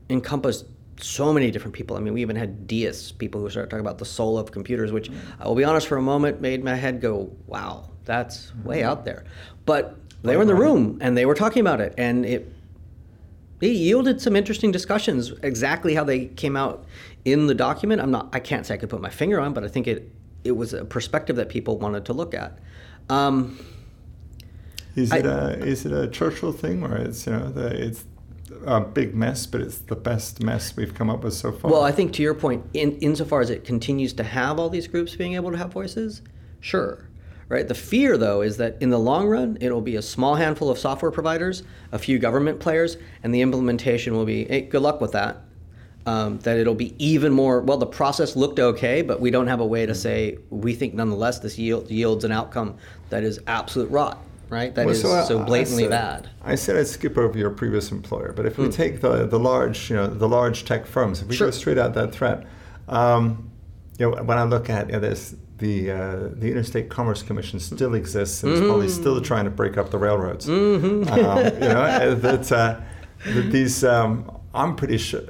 encompassed 0.08 0.66
so 1.00 1.32
many 1.32 1.50
different 1.50 1.74
people. 1.74 1.96
I 1.96 2.00
mean, 2.00 2.14
we 2.14 2.20
even 2.20 2.36
had 2.36 2.68
deists, 2.68 3.10
people 3.10 3.40
who 3.40 3.50
started 3.50 3.70
talking 3.70 3.84
about 3.84 3.98
the 3.98 4.04
soul 4.04 4.38
of 4.38 4.52
computers, 4.52 4.92
which 4.92 5.10
I 5.40 5.48
will 5.48 5.56
be 5.56 5.64
honest, 5.64 5.88
for 5.88 5.96
a 5.96 6.02
moment, 6.02 6.40
made 6.40 6.62
my 6.62 6.76
head 6.76 7.00
go, 7.00 7.32
"Wow, 7.48 7.90
that's 8.04 8.52
way 8.62 8.84
out 8.84 9.04
there." 9.04 9.24
But 9.66 9.96
they 10.22 10.36
were 10.36 10.42
in 10.42 10.48
the 10.48 10.54
room 10.54 10.98
and 11.00 11.16
they 11.16 11.26
were 11.26 11.34
talking 11.34 11.60
about 11.60 11.80
it, 11.80 11.94
and 11.96 12.24
it 12.26 12.52
it 13.60 13.72
yielded 13.72 14.20
some 14.20 14.36
interesting 14.36 14.70
discussions. 14.70 15.32
Exactly 15.42 15.94
how 15.94 16.04
they 16.04 16.26
came 16.26 16.56
out 16.56 16.84
in 17.24 17.46
the 17.46 17.54
document, 17.54 18.00
I'm 18.00 18.10
not. 18.10 18.28
I 18.32 18.40
can't 18.40 18.64
say 18.64 18.74
I 18.74 18.76
could 18.76 18.90
put 18.90 19.00
my 19.00 19.10
finger 19.10 19.40
on, 19.40 19.52
but 19.52 19.64
I 19.64 19.68
think 19.68 19.86
it 19.86 20.10
it 20.44 20.52
was 20.52 20.72
a 20.72 20.84
perspective 20.84 21.36
that 21.36 21.48
people 21.48 21.78
wanted 21.78 22.04
to 22.06 22.12
look 22.12 22.34
at. 22.34 22.58
Um, 23.08 23.58
is 24.94 25.12
it 25.12 25.26
I, 25.26 25.30
a 25.30 25.48
is 25.58 25.86
it 25.86 25.92
a 25.92 26.08
Churchill 26.08 26.52
thing, 26.52 26.82
or 26.82 26.96
it's 26.96 27.26
you 27.26 27.32
know 27.32 27.50
the, 27.50 27.66
it's 27.66 28.04
a 28.64 28.80
big 28.80 29.14
mess, 29.14 29.46
but 29.46 29.60
it's 29.60 29.78
the 29.78 29.96
best 29.96 30.42
mess 30.42 30.76
we've 30.76 30.94
come 30.94 31.10
up 31.10 31.22
with 31.22 31.34
so 31.34 31.52
far? 31.52 31.70
Well, 31.70 31.82
I 31.82 31.92
think 31.92 32.12
to 32.14 32.22
your 32.22 32.34
point, 32.34 32.64
in 32.74 32.98
insofar 32.98 33.40
as 33.40 33.50
it 33.50 33.64
continues 33.64 34.12
to 34.14 34.24
have 34.24 34.58
all 34.58 34.68
these 34.68 34.86
groups 34.86 35.14
being 35.14 35.34
able 35.34 35.50
to 35.50 35.56
have 35.58 35.72
voices, 35.72 36.22
sure 36.60 37.07
right? 37.48 37.66
The 37.66 37.74
fear, 37.74 38.18
though, 38.18 38.42
is 38.42 38.56
that 38.58 38.76
in 38.80 38.90
the 38.90 38.98
long 38.98 39.26
run, 39.26 39.58
it'll 39.60 39.80
be 39.80 39.96
a 39.96 40.02
small 40.02 40.34
handful 40.34 40.70
of 40.70 40.78
software 40.78 41.10
providers, 41.10 41.62
a 41.92 41.98
few 41.98 42.18
government 42.18 42.60
players, 42.60 42.96
and 43.22 43.34
the 43.34 43.40
implementation 43.40 44.14
will 44.14 44.24
be, 44.24 44.44
hey, 44.44 44.62
good 44.62 44.82
luck 44.82 45.00
with 45.00 45.12
that. 45.12 45.42
Um, 46.06 46.38
that 46.38 46.56
it'll 46.56 46.74
be 46.74 46.94
even 47.04 47.32
more, 47.32 47.60
well, 47.60 47.76
the 47.76 47.84
process 47.84 48.34
looked 48.34 48.58
okay, 48.58 49.02
but 49.02 49.20
we 49.20 49.30
don't 49.30 49.46
have 49.46 49.60
a 49.60 49.66
way 49.66 49.84
to 49.84 49.94
say, 49.94 50.38
we 50.48 50.74
think 50.74 50.94
nonetheless 50.94 51.38
this 51.38 51.58
yield, 51.58 51.90
yields 51.90 52.24
an 52.24 52.32
outcome 52.32 52.76
that 53.10 53.24
is 53.24 53.40
absolute 53.46 53.90
rot. 53.90 54.18
Right, 54.50 54.74
that 54.76 54.86
well, 54.86 54.94
is 54.94 55.02
so, 55.02 55.24
so 55.26 55.44
blatantly 55.44 55.84
I 55.84 55.90
said, 55.90 55.90
bad. 55.90 56.30
I 56.42 56.54
said 56.54 56.76
I'd 56.78 56.86
skip 56.86 57.18
over 57.18 57.38
your 57.38 57.50
previous 57.50 57.90
employer, 57.90 58.32
but 58.32 58.46
if 58.46 58.56
we 58.56 58.68
mm. 58.68 58.72
take 58.72 59.02
the 59.02 59.26
the 59.26 59.38
large, 59.38 59.90
you 59.90 59.96
know, 59.96 60.06
the 60.06 60.26
large 60.26 60.64
tech 60.64 60.86
firms, 60.86 61.20
if 61.20 61.28
we 61.28 61.36
sure. 61.36 61.48
go 61.48 61.50
straight 61.50 61.76
at 61.76 61.92
that 61.92 62.12
threat, 62.12 62.46
um, 62.88 63.50
you 63.98 64.10
know, 64.10 64.22
when 64.22 64.38
I 64.38 64.44
look 64.44 64.70
at 64.70 64.86
you 64.86 64.94
know, 64.94 65.00
this 65.00 65.34
the 65.58 65.90
uh, 65.90 66.16
the 66.32 66.50
Interstate 66.50 66.88
Commerce 66.88 67.22
Commission 67.22 67.60
still 67.60 67.94
exists 67.94 68.42
and 68.42 68.52
mm-hmm. 68.52 68.62
is 68.62 68.68
probably 68.68 68.88
still 68.88 69.20
trying 69.20 69.44
to 69.44 69.50
break 69.50 69.76
up 69.76 69.90
the 69.90 69.98
railroads. 69.98 70.46
Mm-hmm. 70.46 71.12
um, 71.12 71.44
you 71.62 71.68
know 71.68 72.14
that, 72.14 72.52
uh, 72.52 72.80
that 73.26 73.50
these 73.50 73.84
um, 73.84 74.30
I'm 74.54 74.76
pretty 74.76 74.98
sure. 74.98 75.22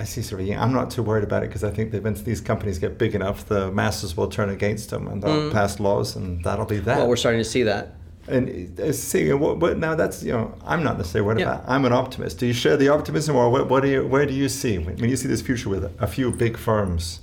I 0.00 0.04
see 0.04 0.22
sort 0.22 0.42
of. 0.42 0.48
I'm 0.50 0.72
not 0.72 0.92
too 0.92 1.02
worried 1.02 1.24
about 1.24 1.42
it 1.42 1.46
because 1.48 1.64
I 1.64 1.70
think 1.70 1.90
that 1.90 2.04
once 2.04 2.22
these 2.22 2.40
companies 2.40 2.78
get 2.78 2.98
big 2.98 3.16
enough, 3.16 3.46
the 3.46 3.72
masses 3.72 4.16
will 4.16 4.28
turn 4.28 4.48
against 4.48 4.90
them 4.90 5.08
and 5.08 5.20
they'll 5.20 5.50
pass 5.50 5.80
laws, 5.80 6.14
and 6.14 6.44
that'll 6.44 6.66
be 6.66 6.78
that. 6.78 6.98
Well, 6.98 7.08
we're 7.08 7.16
starting 7.16 7.40
to 7.40 7.44
see 7.44 7.64
that. 7.64 7.94
And 8.28 8.78
uh, 8.78 8.92
see, 8.92 9.32
what, 9.32 9.58
what, 9.58 9.78
now 9.78 9.94
that's 9.94 10.22
you 10.22 10.32
know, 10.32 10.54
I'm 10.64 10.84
not 10.84 10.98
necessarily 10.98 11.26
worried 11.26 11.40
Yeah. 11.40 11.54
about. 11.54 11.64
I'm 11.68 11.84
an 11.84 11.92
optimist. 11.92 12.38
Do 12.38 12.46
you 12.46 12.52
share 12.52 12.76
the 12.76 12.90
optimism, 12.90 13.34
or 13.34 13.50
what, 13.50 13.68
what 13.68 13.82
do 13.82 13.88
you, 13.88 14.06
where 14.06 14.26
do 14.26 14.34
you 14.34 14.48
see 14.48 14.78
when 14.78 15.08
you 15.08 15.16
see 15.16 15.28
this 15.28 15.42
future 15.42 15.68
with 15.68 15.90
a 15.98 16.06
few 16.06 16.30
big 16.30 16.56
firms? 16.56 17.20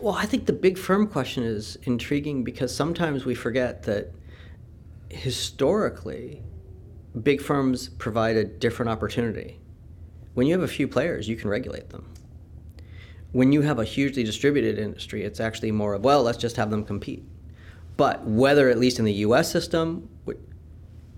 Well, 0.00 0.14
I 0.14 0.26
think 0.26 0.46
the 0.46 0.52
big 0.52 0.78
firm 0.78 1.06
question 1.06 1.44
is 1.44 1.78
intriguing 1.84 2.44
because 2.44 2.74
sometimes 2.74 3.24
we 3.24 3.34
forget 3.34 3.84
that 3.84 4.12
historically, 5.08 6.42
big 7.22 7.40
firms 7.40 7.88
provide 7.88 8.36
a 8.36 8.44
different 8.44 8.90
opportunity. 8.90 9.60
When 10.34 10.46
you 10.46 10.54
have 10.54 10.62
a 10.62 10.68
few 10.68 10.88
players, 10.88 11.28
you 11.28 11.36
can 11.36 11.50
regulate 11.50 11.90
them. 11.90 12.08
When 13.32 13.52
you 13.52 13.62
have 13.62 13.78
a 13.78 13.84
hugely 13.84 14.24
distributed 14.24 14.78
industry, 14.78 15.22
it's 15.22 15.40
actually 15.40 15.72
more 15.72 15.94
of, 15.94 16.04
well, 16.04 16.22
let's 16.22 16.38
just 16.38 16.56
have 16.56 16.70
them 16.70 16.84
compete. 16.84 17.24
But 17.96 18.26
whether, 18.26 18.68
at 18.68 18.78
least 18.78 18.98
in 18.98 19.04
the 19.04 19.12
US 19.12 19.50
system, 19.50 20.08
we- 20.24 20.34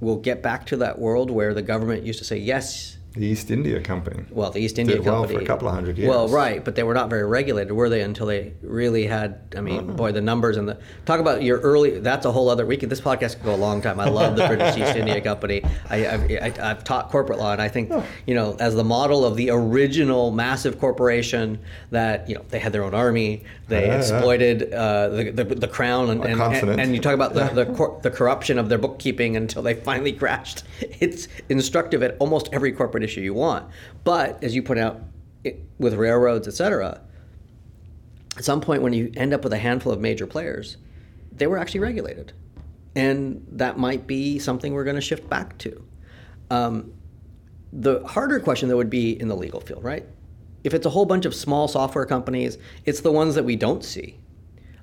we'll 0.00 0.16
get 0.16 0.42
back 0.42 0.66
to 0.66 0.76
that 0.76 0.98
world 0.98 1.30
where 1.30 1.54
the 1.54 1.62
government 1.62 2.04
used 2.04 2.18
to 2.18 2.24
say, 2.24 2.38
yes, 2.38 2.98
The 3.16 3.27
East 3.27 3.48
India 3.53 3.81
Company. 3.81 4.24
well, 4.31 4.50
the 4.50 4.59
East 4.61 4.77
India 4.77 4.96
Did 4.96 5.05
well 5.05 5.20
Company 5.20 5.38
for 5.38 5.44
a 5.44 5.46
couple 5.46 5.68
of 5.68 5.74
hundred 5.74 5.96
years. 5.98 6.09
Well, 6.11 6.27
right, 6.29 6.64
but 6.64 6.74
they 6.74 6.83
were 6.83 6.94
not 6.94 7.09
very 7.11 7.24
regulated, 7.24 7.72
were 7.72 7.88
they? 7.88 8.00
Until 8.00 8.27
they 8.27 8.55
really 8.61 9.07
had. 9.07 9.38
I 9.57 9.61
mean, 9.61 9.79
Uh-huh. 9.85 9.92
boy, 9.92 10.11
the 10.11 10.20
numbers 10.20 10.57
and 10.57 10.68
the 10.68 10.79
talk 11.07 11.20
about 11.20 11.44
your 11.44 11.61
early. 11.61 12.00
That's 12.00 12.27
a 12.27 12.33
whole 12.33 12.48
other 12.48 12.66
week. 12.66 12.81
This 12.81 13.00
podcast 13.00 13.35
could 13.37 13.44
go 13.44 13.55
a 13.55 13.57
long 13.57 13.81
time. 13.83 14.00
I 14.00 14.09
love 14.09 14.35
the 14.35 14.48
British 14.48 14.77
East 14.77 14.96
India 14.96 15.20
Company. 15.20 15.62
I, 15.88 16.09
I've, 16.09 16.22
I, 16.33 16.70
I've 16.70 16.83
taught 16.83 17.11
corporate 17.11 17.38
law, 17.38 17.53
and 17.53 17.62
I 17.62 17.68
think 17.68 17.92
Oh. 17.92 18.05
you 18.27 18.35
know, 18.35 18.57
as 18.59 18.74
the 18.74 18.83
model 18.83 19.24
of 19.24 19.37
the 19.37 19.50
original 19.50 20.33
massive 20.33 20.81
corporation 20.81 21.61
that 21.92 22.29
you 22.29 22.35
know 22.35 22.44
they 22.48 22.59
had 22.59 22.72
their 22.72 22.83
own 22.83 22.94
army, 22.94 23.44
they 23.68 23.96
exploited 23.96 24.72
uh, 24.72 25.09
the, 25.11 25.31
the 25.31 25.44
the 25.44 25.68
crown, 25.68 26.11
and 26.11 26.24
and, 26.24 26.40
and, 26.42 26.81
and 26.81 26.94
you 26.96 27.00
talk 27.00 27.14
about 27.14 27.35
the 27.35 27.44
the, 27.64 27.66
cor- 27.74 28.00
the 28.03 28.11
corruption 28.11 28.59
of 28.59 28.68
their 28.68 28.79
bookkeeping 28.79 29.37
until 29.37 29.62
they 29.62 29.74
finally 29.74 30.12
crashed. 30.12 30.64
It's 30.81 31.29
instructive 31.48 32.03
at 32.03 32.16
almost 32.18 32.48
every 32.53 32.72
corporate 32.72 33.03
issue 33.04 33.20
you 33.20 33.34
want. 33.34 33.68
But 34.02 34.42
as 34.42 34.54
you 34.54 34.62
point 34.62 34.80
out, 34.80 35.00
it, 35.44 35.60
with 35.78 35.94
railroads, 35.94 36.48
et 36.48 36.54
cetera, 36.54 37.00
at 38.36 38.44
some 38.44 38.60
point 38.60 38.82
when 38.82 38.92
you 38.92 39.12
end 39.16 39.32
up 39.32 39.44
with 39.44 39.52
a 39.52 39.58
handful 39.58 39.92
of 39.92 40.00
major 40.00 40.26
players, 40.26 40.78
they 41.30 41.46
were 41.46 41.58
actually 41.58 41.80
regulated. 41.80 42.32
And 42.96 43.46
that 43.52 43.78
might 43.78 44.06
be 44.06 44.38
something 44.38 44.72
we're 44.72 44.84
going 44.84 44.96
to 44.96 45.02
shift 45.02 45.28
back 45.28 45.58
to. 45.58 45.84
Um, 46.50 46.92
the 47.72 48.06
harder 48.06 48.40
question, 48.40 48.68
though, 48.68 48.76
would 48.76 48.90
be 48.90 49.20
in 49.20 49.28
the 49.28 49.36
legal 49.36 49.60
field, 49.60 49.84
right? 49.84 50.06
If 50.62 50.74
it's 50.74 50.86
a 50.86 50.90
whole 50.90 51.04
bunch 51.04 51.24
of 51.24 51.34
small 51.34 51.68
software 51.68 52.06
companies, 52.06 52.56
it's 52.84 53.00
the 53.00 53.12
ones 53.12 53.34
that 53.34 53.44
we 53.44 53.56
don't 53.56 53.84
see. 53.84 54.18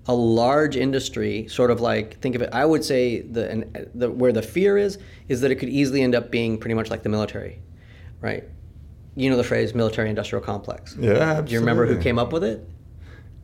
A 0.08 0.14
large 0.14 0.76
industry, 0.76 1.48
sort 1.48 1.72
of 1.72 1.80
like 1.80 2.20
think 2.20 2.36
of 2.36 2.42
it. 2.42 2.50
I 2.52 2.66
would 2.66 2.84
say 2.84 3.22
the, 3.22 3.90
the 3.96 4.12
where 4.12 4.34
the 4.34 4.42
fear 4.42 4.78
is 4.78 4.98
is 5.30 5.42
that 5.42 5.52
it 5.52 5.56
could 5.56 5.70
easily 5.70 6.02
end 6.02 6.16
up 6.16 6.32
being 6.32 6.58
pretty 6.58 6.74
much 6.74 6.90
like 6.90 7.04
the 7.04 7.10
military, 7.10 7.60
right? 8.22 8.44
You 9.16 9.30
know 9.30 9.38
the 9.38 9.44
phrase 9.44 9.74
military-industrial 9.74 10.44
complex. 10.44 10.96
Yeah, 11.00 11.42
Do 11.42 11.52
you 11.52 11.60
remember 11.60 11.86
who 11.86 12.00
came 12.02 12.18
up 12.18 12.32
with 12.32 12.44
it? 12.44 12.68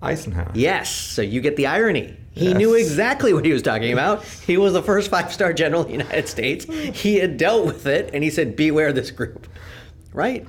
Eisenhower. 0.01 0.51
Yes. 0.53 0.93
So 0.93 1.21
you 1.23 1.41
get 1.41 1.55
the 1.55 1.65
irony. 1.67 2.15
He 2.31 2.49
Yes. 2.49 2.57
knew 2.57 2.75
exactly 2.75 3.33
what 3.33 3.43
he 3.43 3.51
was 3.51 3.63
talking 3.63 3.91
about. 3.91 4.23
He 4.23 4.55
was 4.55 4.73
the 4.73 4.83
first 4.83 5.09
five 5.09 5.33
star 5.33 5.53
general 5.53 5.81
in 5.85 5.87
the 5.87 6.03
United 6.03 6.27
States. 6.27 6.65
He 6.65 7.15
had 7.15 7.37
dealt 7.37 7.65
with 7.65 7.87
it 7.87 8.11
and 8.13 8.23
he 8.23 8.29
said, 8.29 8.55
Beware 8.55 8.93
this 8.93 9.09
group. 9.09 9.47
Right? 10.13 10.47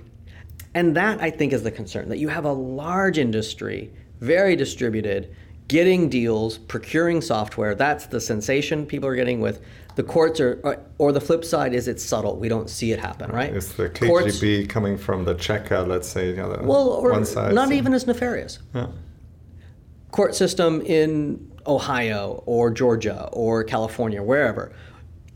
And 0.74 0.94
that, 0.96 1.20
I 1.22 1.30
think, 1.30 1.52
is 1.54 1.62
the 1.62 1.70
concern 1.70 2.10
that 2.10 2.18
you 2.18 2.28
have 2.28 2.44
a 2.44 2.52
large 2.52 3.16
industry, 3.18 3.90
very 4.20 4.54
distributed, 4.54 5.34
getting 5.68 6.08
deals, 6.08 6.58
procuring 6.58 7.20
software. 7.20 7.74
That's 7.74 8.06
the 8.06 8.20
sensation 8.20 8.86
people 8.86 9.08
are 9.08 9.14
getting 9.16 9.40
with 9.40 9.62
the 9.96 10.02
courts, 10.02 10.40
are, 10.40 10.60
or, 10.64 10.80
or 10.98 11.12
the 11.12 11.20
flip 11.20 11.44
side 11.44 11.74
is 11.74 11.88
it's 11.88 12.04
subtle. 12.04 12.36
We 12.38 12.48
don't 12.48 12.70
see 12.70 12.92
it 12.92 12.98
happen, 13.00 13.30
right? 13.30 13.54
It's 13.54 13.72
the 13.74 13.90
KGB 13.90 14.68
coming 14.68 14.96
from 14.96 15.24
the 15.24 15.34
Cheka, 15.34 15.86
let's 15.86 16.08
say, 16.08 16.30
you 16.30 16.36
know, 16.36 16.58
well, 16.62 16.88
or 16.88 17.12
one 17.12 17.24
side. 17.24 17.54
not 17.54 17.68
so- 17.68 17.74
even 17.74 17.92
as 17.92 18.06
nefarious. 18.06 18.60
Yeah. 18.74 18.88
court 20.10 20.34
system 20.34 20.80
in 20.82 21.50
Ohio 21.66 22.42
or 22.46 22.70
Georgia 22.70 23.28
or 23.32 23.62
California, 23.64 24.22
wherever, 24.22 24.72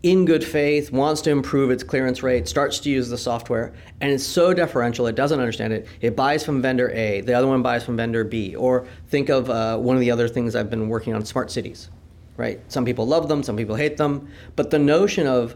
in 0.02 0.24
good 0.24 0.44
faith, 0.44 0.90
wants 0.90 1.20
to 1.22 1.30
improve 1.30 1.70
its 1.70 1.84
clearance 1.84 2.22
rate, 2.22 2.48
starts 2.48 2.80
to 2.80 2.90
use 2.90 3.08
the 3.08 3.18
software, 3.18 3.72
and 4.00 4.10
it's 4.10 4.24
so 4.24 4.52
deferential, 4.52 5.06
it 5.06 5.14
doesn't 5.14 5.38
understand 5.38 5.72
it. 5.72 5.86
It 6.00 6.16
buys 6.16 6.44
from 6.44 6.60
vendor 6.60 6.90
A, 6.90 7.20
the 7.20 7.34
other 7.34 7.46
one 7.46 7.62
buys 7.62 7.84
from 7.84 7.96
vendor 7.96 8.24
B. 8.24 8.56
Or 8.56 8.86
think 9.08 9.28
of 9.28 9.48
uh, 9.48 9.78
one 9.78 9.96
of 9.96 10.00
the 10.00 10.10
other 10.10 10.28
things 10.28 10.56
I've 10.56 10.70
been 10.70 10.88
working 10.88 11.14
on 11.14 11.24
smart 11.24 11.50
cities, 11.50 11.88
right? 12.36 12.60
Some 12.68 12.84
people 12.84 13.06
love 13.06 13.28
them, 13.28 13.42
some 13.42 13.56
people 13.56 13.76
hate 13.76 13.96
them. 13.96 14.28
But 14.56 14.70
the 14.70 14.78
notion 14.78 15.26
of, 15.28 15.54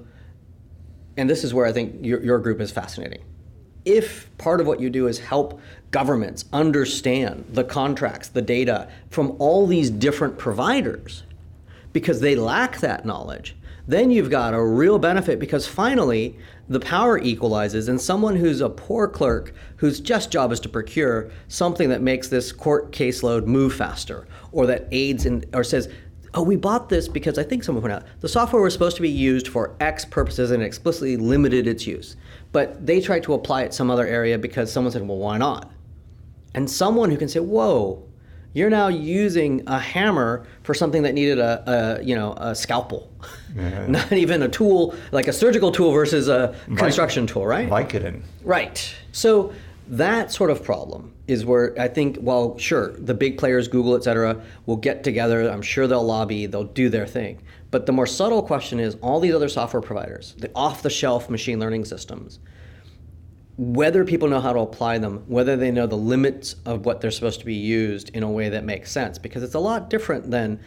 and 1.16 1.28
this 1.28 1.42
is 1.42 1.52
where 1.52 1.66
I 1.66 1.72
think 1.72 2.04
your, 2.04 2.22
your 2.22 2.38
group 2.38 2.60
is 2.60 2.70
fascinating 2.70 3.22
if 3.86 4.36
part 4.36 4.60
of 4.60 4.66
what 4.66 4.80
you 4.80 4.90
do 4.90 5.06
is 5.06 5.20
help 5.20 5.60
governments 5.92 6.44
understand 6.52 7.44
the 7.48 7.62
contracts, 7.62 8.28
the 8.28 8.42
data 8.42 8.88
from 9.10 9.34
all 9.38 9.66
these 9.66 9.88
different 9.90 10.36
providers, 10.36 11.22
because 11.92 12.20
they 12.20 12.34
lack 12.34 12.80
that 12.80 13.06
knowledge, 13.06 13.54
then 13.88 14.10
you've 14.10 14.30
got 14.30 14.54
a 14.54 14.62
real 14.62 14.98
benefit 14.98 15.38
because 15.38 15.66
finally 15.66 16.36
the 16.68 16.80
power 16.80 17.18
equalizes 17.18 17.88
and 17.88 18.00
someone 18.00 18.36
who's 18.36 18.60
a 18.60 18.68
poor 18.68 19.06
clerk 19.06 19.54
whose 19.76 20.00
just 20.00 20.30
job 20.30 20.50
is 20.52 20.60
to 20.60 20.68
procure 20.68 21.30
something 21.48 21.88
that 21.88 22.02
makes 22.02 22.28
this 22.28 22.52
court 22.52 22.90
caseload 22.92 23.46
move 23.46 23.74
faster 23.74 24.26
or 24.52 24.66
that 24.66 24.88
aids 24.90 25.26
in 25.26 25.44
or 25.52 25.62
says 25.62 25.88
oh 26.34 26.42
we 26.42 26.56
bought 26.56 26.88
this 26.88 27.06
because 27.08 27.38
i 27.38 27.42
think 27.42 27.62
someone 27.62 27.82
pointed 27.82 27.96
out. 27.96 28.04
The 28.20 28.28
software 28.28 28.62
was 28.62 28.72
supposed 28.72 28.96
to 28.96 29.02
be 29.02 29.10
used 29.10 29.48
for 29.48 29.76
x 29.80 30.04
purposes 30.04 30.50
and 30.50 30.62
explicitly 30.62 31.16
limited 31.16 31.66
its 31.66 31.86
use 31.86 32.16
but 32.52 32.86
they 32.86 33.00
tried 33.00 33.22
to 33.22 33.34
apply 33.34 33.62
it 33.62 33.74
some 33.74 33.90
other 33.90 34.06
area 34.06 34.38
because 34.38 34.72
someone 34.72 34.92
said 34.92 35.06
well 35.06 35.18
why 35.18 35.38
not? 35.38 35.70
And 36.54 36.70
someone 36.70 37.10
who 37.10 37.18
can 37.18 37.28
say, 37.28 37.40
"Whoa, 37.40 38.02
you're 38.56 38.70
now 38.70 38.88
using 38.88 39.62
a 39.66 39.78
hammer 39.78 40.46
for 40.62 40.72
something 40.72 41.02
that 41.02 41.12
needed 41.12 41.38
a, 41.38 41.98
a 42.00 42.02
you 42.02 42.14
know 42.14 42.32
a 42.38 42.54
scalpel, 42.54 43.12
Yeah. 43.54 43.86
not 43.98 44.12
even 44.12 44.42
a 44.42 44.48
tool 44.48 44.94
like 45.12 45.28
a 45.28 45.32
surgical 45.32 45.70
tool 45.70 45.92
versus 45.92 46.26
a 46.28 46.56
construction 46.76 47.26
tool, 47.26 47.46
right? 47.46 47.68
Vicodin. 47.68 48.22
Right. 48.42 48.94
So 49.12 49.52
that 49.88 50.32
sort 50.32 50.50
of 50.50 50.64
problem 50.64 51.12
is 51.28 51.44
where 51.44 51.78
I 51.78 51.88
think, 51.88 52.16
well, 52.20 52.56
sure, 52.56 52.92
the 52.96 53.14
big 53.14 53.36
players, 53.36 53.68
Google, 53.68 53.94
et 53.94 54.04
cetera, 54.04 54.40
will 54.64 54.76
get 54.76 55.04
together. 55.04 55.48
I'm 55.48 55.62
sure 55.62 55.86
they'll 55.86 56.02
lobby, 56.02 56.46
they'll 56.46 56.64
do 56.64 56.88
their 56.88 57.06
thing. 57.06 57.42
But 57.70 57.84
the 57.84 57.92
more 57.92 58.06
subtle 58.06 58.42
question 58.42 58.80
is 58.80 58.96
all 59.02 59.20
these 59.20 59.34
other 59.34 59.48
software 59.48 59.82
providers, 59.82 60.34
the 60.38 60.50
off 60.54 60.82
the 60.82 60.90
shelf 60.90 61.28
machine 61.28 61.60
learning 61.60 61.84
systems, 61.84 62.38
whether 63.58 64.04
people 64.04 64.28
know 64.28 64.40
how 64.40 64.52
to 64.52 64.60
apply 64.60 64.98
them, 64.98 65.24
whether 65.26 65.56
they 65.56 65.70
know 65.70 65.86
the 65.86 65.96
limits 65.96 66.56
of 66.66 66.84
what 66.84 67.00
they're 67.00 67.10
supposed 67.10 67.40
to 67.40 67.46
be 67.46 67.54
used 67.54 68.10
in 68.10 68.22
a 68.22 68.30
way 68.30 68.50
that 68.50 68.64
makes 68.64 68.90
sense, 68.92 69.18
because 69.18 69.42
it's 69.42 69.54
a 69.54 69.58
lot 69.58 69.88
different 69.88 70.30
than, 70.30 70.60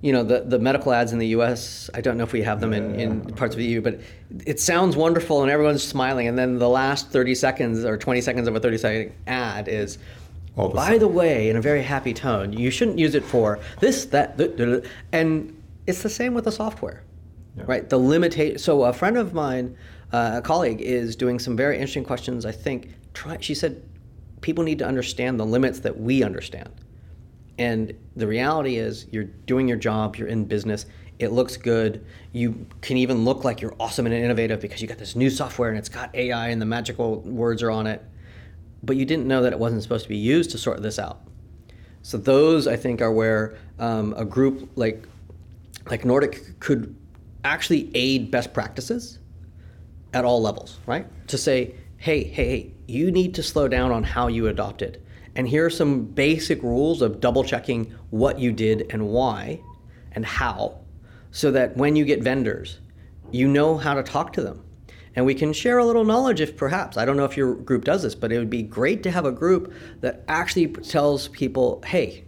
you 0.00 0.10
know, 0.12 0.22
the, 0.22 0.40
the 0.40 0.58
medical 0.58 0.92
ads 0.92 1.12
in 1.12 1.18
the 1.18 1.26
U.S. 1.28 1.90
I 1.92 2.00
don't 2.00 2.16
know 2.16 2.24
if 2.24 2.32
we 2.32 2.40
have 2.42 2.60
them 2.60 2.72
in, 2.72 2.94
in 2.98 3.20
parts 3.34 3.54
of 3.54 3.58
the 3.58 3.66
EU, 3.66 3.82
but 3.82 4.00
it 4.46 4.58
sounds 4.58 4.96
wonderful 4.96 5.42
and 5.42 5.50
everyone's 5.50 5.82
smiling, 5.82 6.28
and 6.28 6.38
then 6.38 6.58
the 6.58 6.68
last 6.68 7.10
30 7.10 7.34
seconds 7.34 7.84
or 7.84 7.98
20 7.98 8.22
seconds 8.22 8.48
of 8.48 8.56
a 8.56 8.60
30 8.60 8.78
second 8.78 9.12
ad 9.26 9.68
is. 9.68 9.98
The 10.56 10.68
By 10.68 10.98
the 10.98 11.08
way, 11.08 11.48
in 11.50 11.56
a 11.56 11.60
very 11.60 11.82
happy 11.82 12.12
tone, 12.14 12.52
you 12.54 12.70
shouldn't 12.70 12.98
use 12.98 13.14
it 13.14 13.24
for 13.24 13.60
this, 13.80 14.06
that, 14.06 14.36
th- 14.36 14.56
th- 14.56 14.82
th- 14.82 14.92
and 15.12 15.56
it's 15.86 16.02
the 16.02 16.10
same 16.10 16.34
with 16.34 16.44
the 16.44 16.52
software, 16.52 17.02
Yeah. 17.56 17.64
right? 17.66 17.88
The 17.88 17.98
limitation. 17.98 18.58
So 18.58 18.82
a 18.84 18.92
friend 18.92 19.16
of 19.16 19.32
mine, 19.32 19.76
uh, 20.12 20.32
a 20.36 20.42
colleague, 20.42 20.80
is 20.80 21.16
doing 21.16 21.38
some 21.38 21.56
very 21.56 21.76
interesting 21.76 22.04
questions. 22.04 22.44
I 22.44 22.52
think. 22.52 22.94
Try. 23.12 23.38
She 23.40 23.54
said, 23.54 23.82
people 24.40 24.64
need 24.64 24.78
to 24.78 24.86
understand 24.86 25.38
the 25.38 25.46
limits 25.46 25.80
that 25.80 25.98
we 25.98 26.22
understand, 26.22 26.70
and 27.58 27.94
the 28.16 28.26
reality 28.26 28.76
is, 28.76 29.06
you're 29.10 29.24
doing 29.24 29.68
your 29.68 29.76
job. 29.76 30.16
You're 30.16 30.28
in 30.28 30.44
business. 30.44 30.86
It 31.18 31.32
looks 31.32 31.56
good. 31.58 32.04
You 32.32 32.66
can 32.80 32.96
even 32.96 33.24
look 33.24 33.44
like 33.44 33.60
you're 33.60 33.74
awesome 33.78 34.06
and 34.06 34.14
innovative 34.14 34.60
because 34.60 34.80
you 34.80 34.88
got 34.88 34.96
this 34.96 35.14
new 35.14 35.28
software 35.28 35.68
and 35.68 35.76
it's 35.76 35.90
got 35.90 36.14
AI 36.14 36.48
and 36.48 36.60
the 36.62 36.66
magical 36.66 37.20
words 37.20 37.62
are 37.62 37.70
on 37.70 37.86
it. 37.86 38.02
But 38.82 38.96
you 38.96 39.04
didn't 39.04 39.28
know 39.28 39.42
that 39.42 39.52
it 39.52 39.58
wasn't 39.58 39.82
supposed 39.82 40.04
to 40.04 40.08
be 40.08 40.16
used 40.16 40.50
to 40.52 40.58
sort 40.58 40.80
this 40.80 40.98
out. 40.98 41.20
So 42.00 42.16
those, 42.16 42.66
I 42.66 42.76
think, 42.76 43.02
are 43.02 43.12
where 43.12 43.58
um, 43.78 44.14
a 44.16 44.24
group 44.24 44.70
like 44.76 45.06
like 45.90 46.04
Nordic 46.04 46.58
could 46.60 46.96
actually 47.44 47.90
aid 47.94 48.30
best 48.30 48.52
practices 48.52 49.18
at 50.12 50.24
all 50.24 50.42
levels, 50.42 50.78
right? 50.86 51.06
To 51.28 51.38
say, 51.38 51.74
hey, 51.96 52.24
hey, 52.24 52.44
hey, 52.44 52.72
you 52.86 53.10
need 53.10 53.34
to 53.34 53.42
slow 53.42 53.68
down 53.68 53.92
on 53.92 54.02
how 54.02 54.26
you 54.26 54.48
adopt 54.48 54.82
it. 54.82 55.04
And 55.36 55.46
here 55.46 55.66
are 55.66 55.70
some 55.70 56.04
basic 56.04 56.62
rules 56.62 57.02
of 57.02 57.20
double 57.20 57.44
checking 57.44 57.94
what 58.10 58.38
you 58.38 58.52
did 58.52 58.86
and 58.90 59.08
why 59.08 59.60
and 60.12 60.24
how, 60.24 60.80
so 61.30 61.50
that 61.52 61.76
when 61.76 61.94
you 61.94 62.04
get 62.04 62.22
vendors, 62.22 62.80
you 63.30 63.46
know 63.46 63.76
how 63.76 63.94
to 63.94 64.02
talk 64.02 64.32
to 64.32 64.42
them. 64.42 64.64
And 65.14 65.26
we 65.26 65.34
can 65.34 65.52
share 65.52 65.78
a 65.78 65.84
little 65.84 66.04
knowledge 66.04 66.40
if 66.40 66.56
perhaps, 66.56 66.96
I 66.96 67.04
don't 67.04 67.16
know 67.16 67.24
if 67.24 67.36
your 67.36 67.54
group 67.54 67.84
does 67.84 68.02
this, 68.02 68.14
but 68.14 68.32
it 68.32 68.38
would 68.38 68.50
be 68.50 68.62
great 68.62 69.02
to 69.04 69.10
have 69.10 69.24
a 69.24 69.32
group 69.32 69.72
that 70.00 70.24
actually 70.26 70.68
tells 70.68 71.28
people, 71.28 71.82
hey, 71.84 72.24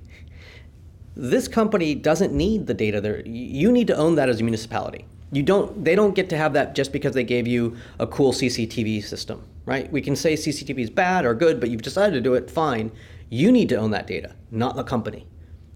this 1.16 1.48
company 1.48 1.94
doesn't 1.94 2.32
need 2.32 2.66
the 2.66 2.74
data 2.74 3.00
there. 3.00 3.20
You 3.26 3.70
need 3.72 3.86
to 3.88 3.96
own 3.96 4.16
that 4.16 4.28
as 4.28 4.40
a 4.40 4.44
municipality. 4.44 5.06
You 5.32 5.42
don't 5.42 5.82
they 5.82 5.94
don't 5.94 6.14
get 6.14 6.28
to 6.30 6.36
have 6.36 6.52
that 6.52 6.74
just 6.74 6.92
because 6.92 7.14
they 7.14 7.24
gave 7.24 7.48
you 7.48 7.76
a 7.98 8.06
cool 8.06 8.32
CCTV 8.32 9.02
system, 9.02 9.42
right? 9.64 9.90
We 9.90 10.02
can 10.02 10.14
say 10.14 10.34
CCTV 10.34 10.78
is 10.78 10.90
bad 10.90 11.24
or 11.24 11.34
good, 11.34 11.58
but 11.58 11.70
you've 11.70 11.82
decided 11.82 12.12
to 12.12 12.20
do 12.20 12.34
it, 12.34 12.50
fine. 12.50 12.92
You 13.30 13.50
need 13.50 13.70
to 13.70 13.76
own 13.76 13.92
that 13.92 14.06
data, 14.06 14.36
not 14.50 14.76
the 14.76 14.84
company. 14.84 15.26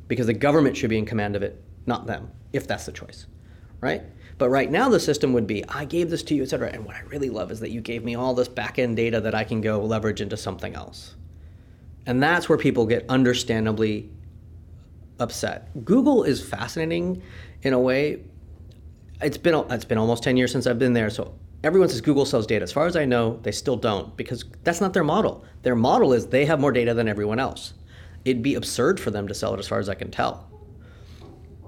Because 0.08 0.26
the 0.26 0.34
government 0.34 0.76
should 0.76 0.90
be 0.90 0.98
in 0.98 1.06
command 1.06 1.34
of 1.34 1.42
it, 1.42 1.60
not 1.86 2.06
them, 2.06 2.30
if 2.52 2.68
that's 2.68 2.86
the 2.86 2.92
choice. 2.92 3.26
Right? 3.80 4.02
But 4.38 4.50
right 4.50 4.70
now 4.70 4.90
the 4.90 5.00
system 5.00 5.32
would 5.32 5.46
be, 5.46 5.64
I 5.68 5.86
gave 5.86 6.10
this 6.10 6.22
to 6.24 6.34
you, 6.34 6.42
et 6.42 6.50
cetera. 6.50 6.70
And 6.70 6.84
what 6.84 6.94
I 6.94 7.00
really 7.00 7.30
love 7.30 7.50
is 7.50 7.60
that 7.60 7.70
you 7.70 7.80
gave 7.80 8.04
me 8.04 8.14
all 8.14 8.34
this 8.34 8.48
back 8.48 8.78
end 8.78 8.96
data 8.96 9.20
that 9.22 9.34
I 9.34 9.44
can 9.44 9.60
go 9.62 9.80
leverage 9.80 10.20
into 10.20 10.36
something 10.36 10.74
else. 10.74 11.14
And 12.04 12.22
that's 12.22 12.48
where 12.48 12.58
people 12.58 12.86
get 12.86 13.06
understandably 13.08 14.10
upset. 15.18 15.84
Google 15.84 16.22
is 16.24 16.46
fascinating 16.46 17.22
in 17.62 17.72
a 17.72 17.80
way. 17.80 18.22
It's 19.22 19.38
been 19.38 19.54
it's 19.70 19.84
been 19.84 19.98
almost 19.98 20.22
10 20.22 20.36
years 20.36 20.52
since 20.52 20.66
I've 20.66 20.78
been 20.78 20.92
there, 20.92 21.08
so 21.08 21.34
everyone 21.64 21.88
says 21.88 22.00
Google 22.00 22.26
sells 22.26 22.46
data. 22.46 22.62
As 22.62 22.72
far 22.72 22.86
as 22.86 22.96
I 22.96 23.06
know, 23.06 23.40
they 23.42 23.52
still 23.52 23.76
don't 23.76 24.16
because 24.16 24.44
that's 24.62 24.80
not 24.80 24.92
their 24.92 25.04
model. 25.04 25.44
Their 25.62 25.74
model 25.74 26.12
is 26.12 26.26
they 26.26 26.44
have 26.44 26.60
more 26.60 26.72
data 26.72 26.92
than 26.92 27.08
everyone 27.08 27.38
else. 27.38 27.72
It'd 28.24 28.42
be 28.42 28.54
absurd 28.54 29.00
for 29.00 29.10
them 29.10 29.26
to 29.28 29.34
sell 29.34 29.54
it 29.54 29.58
as 29.58 29.68
far 29.68 29.78
as 29.78 29.88
I 29.88 29.94
can 29.94 30.10
tell. 30.10 30.50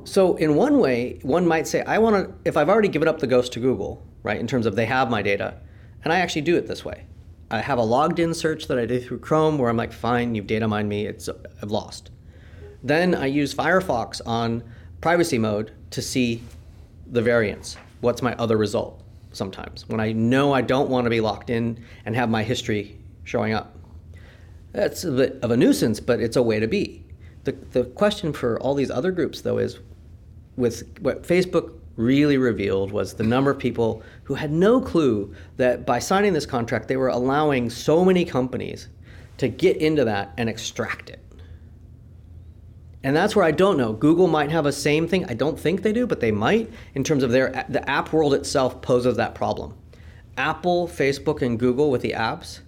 So 0.04 0.37
in 0.37 0.56
one 0.56 0.78
way, 0.78 1.20
one 1.22 1.46
might 1.46 1.66
say 1.66 1.82
I 1.82 1.98
want 1.98 2.16
to 2.16 2.34
if 2.48 2.56
I've 2.56 2.68
already 2.68 2.88
given 2.88 3.08
up 3.08 3.18
the 3.18 3.26
ghost 3.26 3.52
to 3.54 3.61
Google, 3.61 4.02
right, 4.22 4.38
in 4.38 4.46
terms 4.46 4.66
of 4.66 4.76
they 4.76 4.87
have 4.87 5.11
my 5.11 5.22
data, 5.22 5.58
and 6.04 6.12
I 6.12 6.20
actually 6.20 6.42
do 6.42 6.56
it 6.56 6.66
this 6.66 6.84
way. 6.84 7.06
I 7.50 7.61
have 7.61 7.78
a 7.78 7.82
logged 7.82 8.18
in 8.18 8.34
search 8.34 8.66
that 8.66 8.78
I 8.78 8.84
do 8.84 9.00
through 9.00 9.20
Chrome 9.20 9.56
where 9.56 9.70
I'm 9.70 9.76
like, 9.76 9.92
fine, 9.92 10.34
you've 10.34 10.46
data 10.46 10.68
mined 10.68 10.90
me, 10.90 11.06
it's 11.06 11.30
I've 11.62 11.70
lost. 11.70 12.11
Then 12.82 13.14
I 13.14 13.26
use 13.26 13.54
Firefox 13.54 14.20
on 14.26 14.62
privacy 15.00 15.38
mode 15.38 15.72
to 15.90 16.02
see 16.02 16.42
the 17.11 17.23
variance. 17.23 17.77
What's 18.01 18.23
my 18.23 18.35
other 18.35 18.57
result 18.57 19.03
sometimes 19.33 19.88
when 19.88 20.01
I 20.01 20.12
know 20.12 20.53
I 20.53 20.62
don't 20.62 20.88
want 20.88 21.05
to 21.05 21.11
be 21.11 21.21
locked 21.21 21.51
in 21.51 21.85
and 22.05 22.14
have 22.14 22.31
my 22.31 22.42
history 22.42 22.99
showing 23.25 23.53
up? 23.53 23.77
That's 24.73 25.05
a 25.05 25.11
bit 25.11 25.38
of 25.42 25.51
a 25.51 25.57
nuisance, 25.57 26.01
but 26.01 26.21
it's 26.21 26.37
a 26.37 26.42
way 26.42 26.61
to 26.61 26.66
be. 26.66 27.05
The, 27.44 27.53
the 27.73 27.85
question 27.85 28.33
for 28.33 28.61
all 28.61 28.75
these 28.75 28.90
other 28.90 29.11
groups, 29.11 29.40
though, 29.40 29.59
is 29.59 29.79
with 30.57 30.99
what 31.01 31.23
Facebook 31.23 31.73
really 31.97 32.38
revealed 32.38 32.92
was 32.92 33.14
the 33.14 33.25
number 33.25 33.51
of 33.51 33.59
people 33.59 34.03
who 34.25 34.35
had 34.35 34.53
no 34.53 34.81
clue 34.81 35.35
that 35.57 35.85
by 35.85 35.99
signing 35.99 36.33
this 36.33 36.47
contract, 36.47 36.88
they 36.88 36.97
were 36.97 37.09
allowing 37.09 37.71
so 37.71 38.05
many 38.05 38.25
companies 38.25 38.88
to 39.38 39.49
get 39.49 39.77
into 39.79 40.05
that 40.05 40.33
and 40.37 40.49
extract 40.49 41.11
it. 41.11 41.21
And 43.04 43.14
that's 43.14 43.37
where 43.37 43.44
I 43.44 43.52
don't 43.52 43.76
know. 43.76 43.92
Google 43.92 44.26
might 44.26 44.50
have 44.50 44.66
a 44.66 44.72
same 44.72 45.06
thing. 45.06 45.24
I 45.26 45.34
don't 45.34 45.58
think 45.58 45.82
they 45.82 45.92
do, 45.92 46.06
but 46.06 46.20
they 46.20 46.32
might 46.32 46.70
in 46.94 47.04
terms 47.04 47.22
of 47.22 47.30
their 47.30 47.64
the 47.68 47.88
app 47.88 48.12
world 48.12 48.34
itself 48.34 48.82
poses 48.82 49.16
that 49.16 49.34
problem. 49.34 49.74
Apple, 50.37 50.88
Facebook, 50.88 51.42
and 51.42 51.58
Google 51.58 51.90
with 51.90 52.02
the 52.02 52.12
apps 52.12 52.61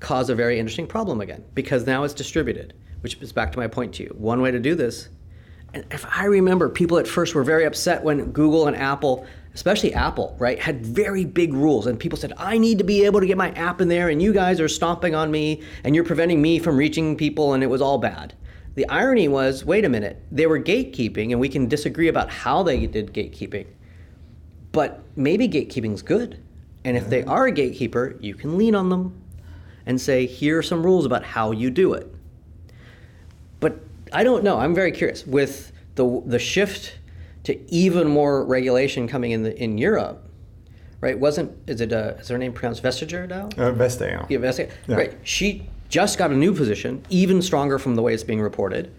cause 0.00 0.30
a 0.30 0.34
very 0.34 0.58
interesting 0.58 0.86
problem 0.86 1.20
again 1.20 1.44
because 1.54 1.86
now 1.86 2.04
it's 2.04 2.14
distributed, 2.14 2.74
which 3.00 3.16
is 3.20 3.32
back 3.32 3.52
to 3.52 3.58
my 3.58 3.66
point 3.66 3.94
to 3.94 4.02
you. 4.02 4.14
One 4.16 4.40
way 4.40 4.50
to 4.50 4.58
do 4.58 4.74
this, 4.74 5.08
and 5.74 5.84
if 5.90 6.06
I 6.10 6.26
remember, 6.26 6.68
people 6.68 6.98
at 6.98 7.08
first 7.08 7.34
were 7.34 7.44
very 7.44 7.64
upset 7.64 8.02
when 8.04 8.30
Google 8.32 8.66
and 8.66 8.76
Apple, 8.76 9.26
especially 9.54 9.92
Apple, 9.92 10.36
right, 10.38 10.58
had 10.58 10.84
very 10.86 11.24
big 11.24 11.52
rules, 11.52 11.86
and 11.86 11.98
people 11.98 12.18
said, 12.18 12.32
"I 12.38 12.58
need 12.58 12.78
to 12.78 12.84
be 12.84 13.04
able 13.04 13.20
to 13.20 13.26
get 13.26 13.36
my 13.36 13.50
app 13.52 13.80
in 13.80 13.88
there, 13.88 14.08
and 14.08 14.22
you 14.22 14.32
guys 14.32 14.60
are 14.60 14.68
stomping 14.68 15.14
on 15.14 15.30
me, 15.30 15.62
and 15.82 15.94
you're 15.94 16.04
preventing 16.04 16.40
me 16.40 16.58
from 16.58 16.76
reaching 16.76 17.16
people," 17.16 17.52
and 17.52 17.62
it 17.62 17.68
was 17.68 17.82
all 17.82 17.98
bad. 17.98 18.34
The 18.74 18.88
irony 18.88 19.28
was 19.28 19.64
wait 19.64 19.84
a 19.84 19.88
minute, 19.88 20.20
they 20.32 20.46
were 20.46 20.58
gatekeeping, 20.58 21.30
and 21.30 21.40
we 21.40 21.48
can 21.48 21.68
disagree 21.68 22.08
about 22.08 22.30
how 22.30 22.62
they 22.62 22.86
did 22.86 23.12
gatekeeping. 23.12 23.66
But 24.72 25.02
maybe 25.16 25.48
gatekeeping's 25.48 26.02
good. 26.02 26.42
And 26.84 26.96
if 26.96 27.08
they 27.08 27.22
are 27.24 27.46
a 27.46 27.52
gatekeeper, 27.52 28.16
you 28.20 28.34
can 28.34 28.58
lean 28.58 28.74
on 28.74 28.88
them 28.90 29.22
and 29.86 30.00
say, 30.00 30.26
here 30.26 30.58
are 30.58 30.62
some 30.62 30.84
rules 30.84 31.06
about 31.06 31.24
how 31.24 31.52
you 31.52 31.70
do 31.70 31.94
it. 31.94 32.12
But 33.60 33.78
I 34.12 34.24
don't 34.24 34.44
know. 34.44 34.58
I'm 34.58 34.74
very 34.74 34.92
curious. 34.92 35.26
With 35.26 35.72
the, 35.94 36.22
the 36.26 36.38
shift 36.38 36.98
to 37.44 37.72
even 37.72 38.08
more 38.08 38.44
regulation 38.44 39.06
coming 39.06 39.30
in, 39.30 39.44
the, 39.44 39.62
in 39.62 39.78
Europe, 39.78 40.28
right? 41.00 41.18
Wasn't, 41.18 41.56
is 41.68 41.80
it, 41.80 41.92
uh, 41.92 42.14
is 42.18 42.28
her 42.28 42.38
name 42.38 42.52
pronounced 42.52 42.82
Vestager 42.82 43.28
now? 43.28 43.46
Uh, 43.56 43.72
Vestager. 43.72 44.28
Yeah, 44.28 44.38
Vestager. 44.38 44.70
Yeah. 44.88 44.96
Right. 44.96 45.18
She 45.22 45.68
just 45.88 46.18
got 46.18 46.30
a 46.30 46.34
new 46.36 46.52
position, 46.52 47.02
even 47.10 47.40
stronger 47.42 47.78
from 47.78 47.94
the 47.94 48.02
way 48.02 48.14
it's 48.14 48.24
being 48.24 48.40
reported. 48.40 48.92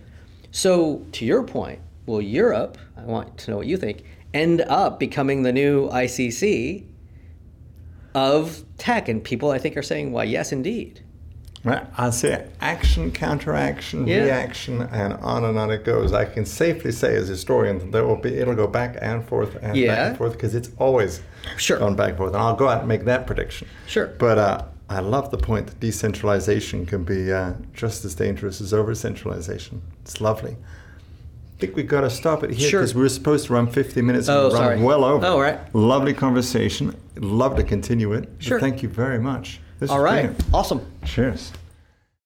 So, 0.51 1.05
to 1.13 1.25
your 1.25 1.43
point, 1.43 1.79
will 2.05 2.21
Europe, 2.21 2.77
I 2.97 3.01
want 3.03 3.37
to 3.39 3.51
know 3.51 3.57
what 3.57 3.67
you 3.67 3.77
think, 3.77 4.03
end 4.33 4.61
up 4.61 4.99
becoming 4.99 5.43
the 5.43 5.51
new 5.51 5.89
ICC 5.89 6.85
of 8.13 8.63
tech? 8.77 9.09
And 9.09 9.23
people, 9.23 9.51
I 9.51 9.57
think, 9.57 9.75
are 9.77 9.81
saying, 9.83 10.11
well, 10.11 10.25
yes, 10.25 10.51
indeed. 10.51 11.01
Right. 11.63 11.83
I 11.97 12.11
say 12.11 12.45
action, 12.61 13.11
counteraction, 13.11 14.05
Yeah. 14.05 14.23
reaction, 14.25 14.83
and 14.83 15.13
on 15.15 15.43
and 15.45 15.57
on 15.57 15.71
it 15.71 15.83
goes. 15.83 16.13
I 16.13 16.25
can 16.25 16.45
safely 16.45 16.91
say, 16.91 17.15
as 17.15 17.27
a 17.27 17.31
historian, 17.31 17.79
that 17.79 17.91
there 17.91 18.05
will 18.05 18.17
be 18.17 18.35
it'll 18.37 18.53
go 18.53 18.67
back 18.67 18.97
and 19.01 19.25
forth 19.25 19.55
and 19.63 19.73
back 19.73 20.09
and 20.09 20.15
forth 20.17 20.33
because 20.33 20.53
it's 20.53 20.69
always 20.77 21.21
Sure. 21.57 21.79
gone 21.79 21.95
back 21.95 22.09
and 22.09 22.17
forth. 22.19 22.33
And 22.33 22.41
I'll 22.43 22.55
go 22.55 22.67
out 22.69 22.79
and 22.81 22.87
make 22.87 23.05
that 23.05 23.25
prediction. 23.25 23.67
Sure. 23.87 24.05
But 24.19 24.37
uh, 24.37 24.61
I 24.89 24.99
love 24.99 25.31
the 25.31 25.37
point 25.37 25.67
that 25.67 25.79
decentralization 25.79 26.85
can 26.85 27.03
be 27.03 27.31
uh, 27.31 27.53
just 27.73 28.05
as 28.05 28.13
dangerous 28.15 28.61
as 28.61 28.73
over 28.73 28.93
centralization. 28.93 29.81
It's 30.03 30.21
lovely. 30.21 30.51
I 30.55 31.59
think 31.59 31.75
we've 31.75 31.87
got 31.87 32.01
to 32.01 32.09
stop 32.09 32.43
it 32.43 32.51
here 32.51 32.69
Sure. 32.69 32.81
because 32.81 32.93
we 32.93 33.01
were 33.01 33.09
supposed 33.09 33.47
to 33.47 33.53
run 33.53 33.67
50 33.67 34.01
minutes 34.01 34.27
and 34.27 34.37
Oh, 34.37 34.43
run 34.49 34.51
sorry. 34.57 34.81
well 34.81 35.03
over. 35.05 35.25
Oh, 35.25 35.39
right. 35.39 35.57
Lovely 35.73 36.13
conversation. 36.13 36.95
Love 37.15 37.55
to 37.55 37.63
continue 37.63 38.13
it. 38.13 38.29
Sure. 38.39 38.59
thank 38.59 38.83
you 38.83 38.89
very 38.89 39.19
much. 39.19 39.59
This 39.79 39.89
All 39.89 39.99
brilliant. 40.01 40.41
Awesome. 40.53 40.85
Cheers. 41.05 41.51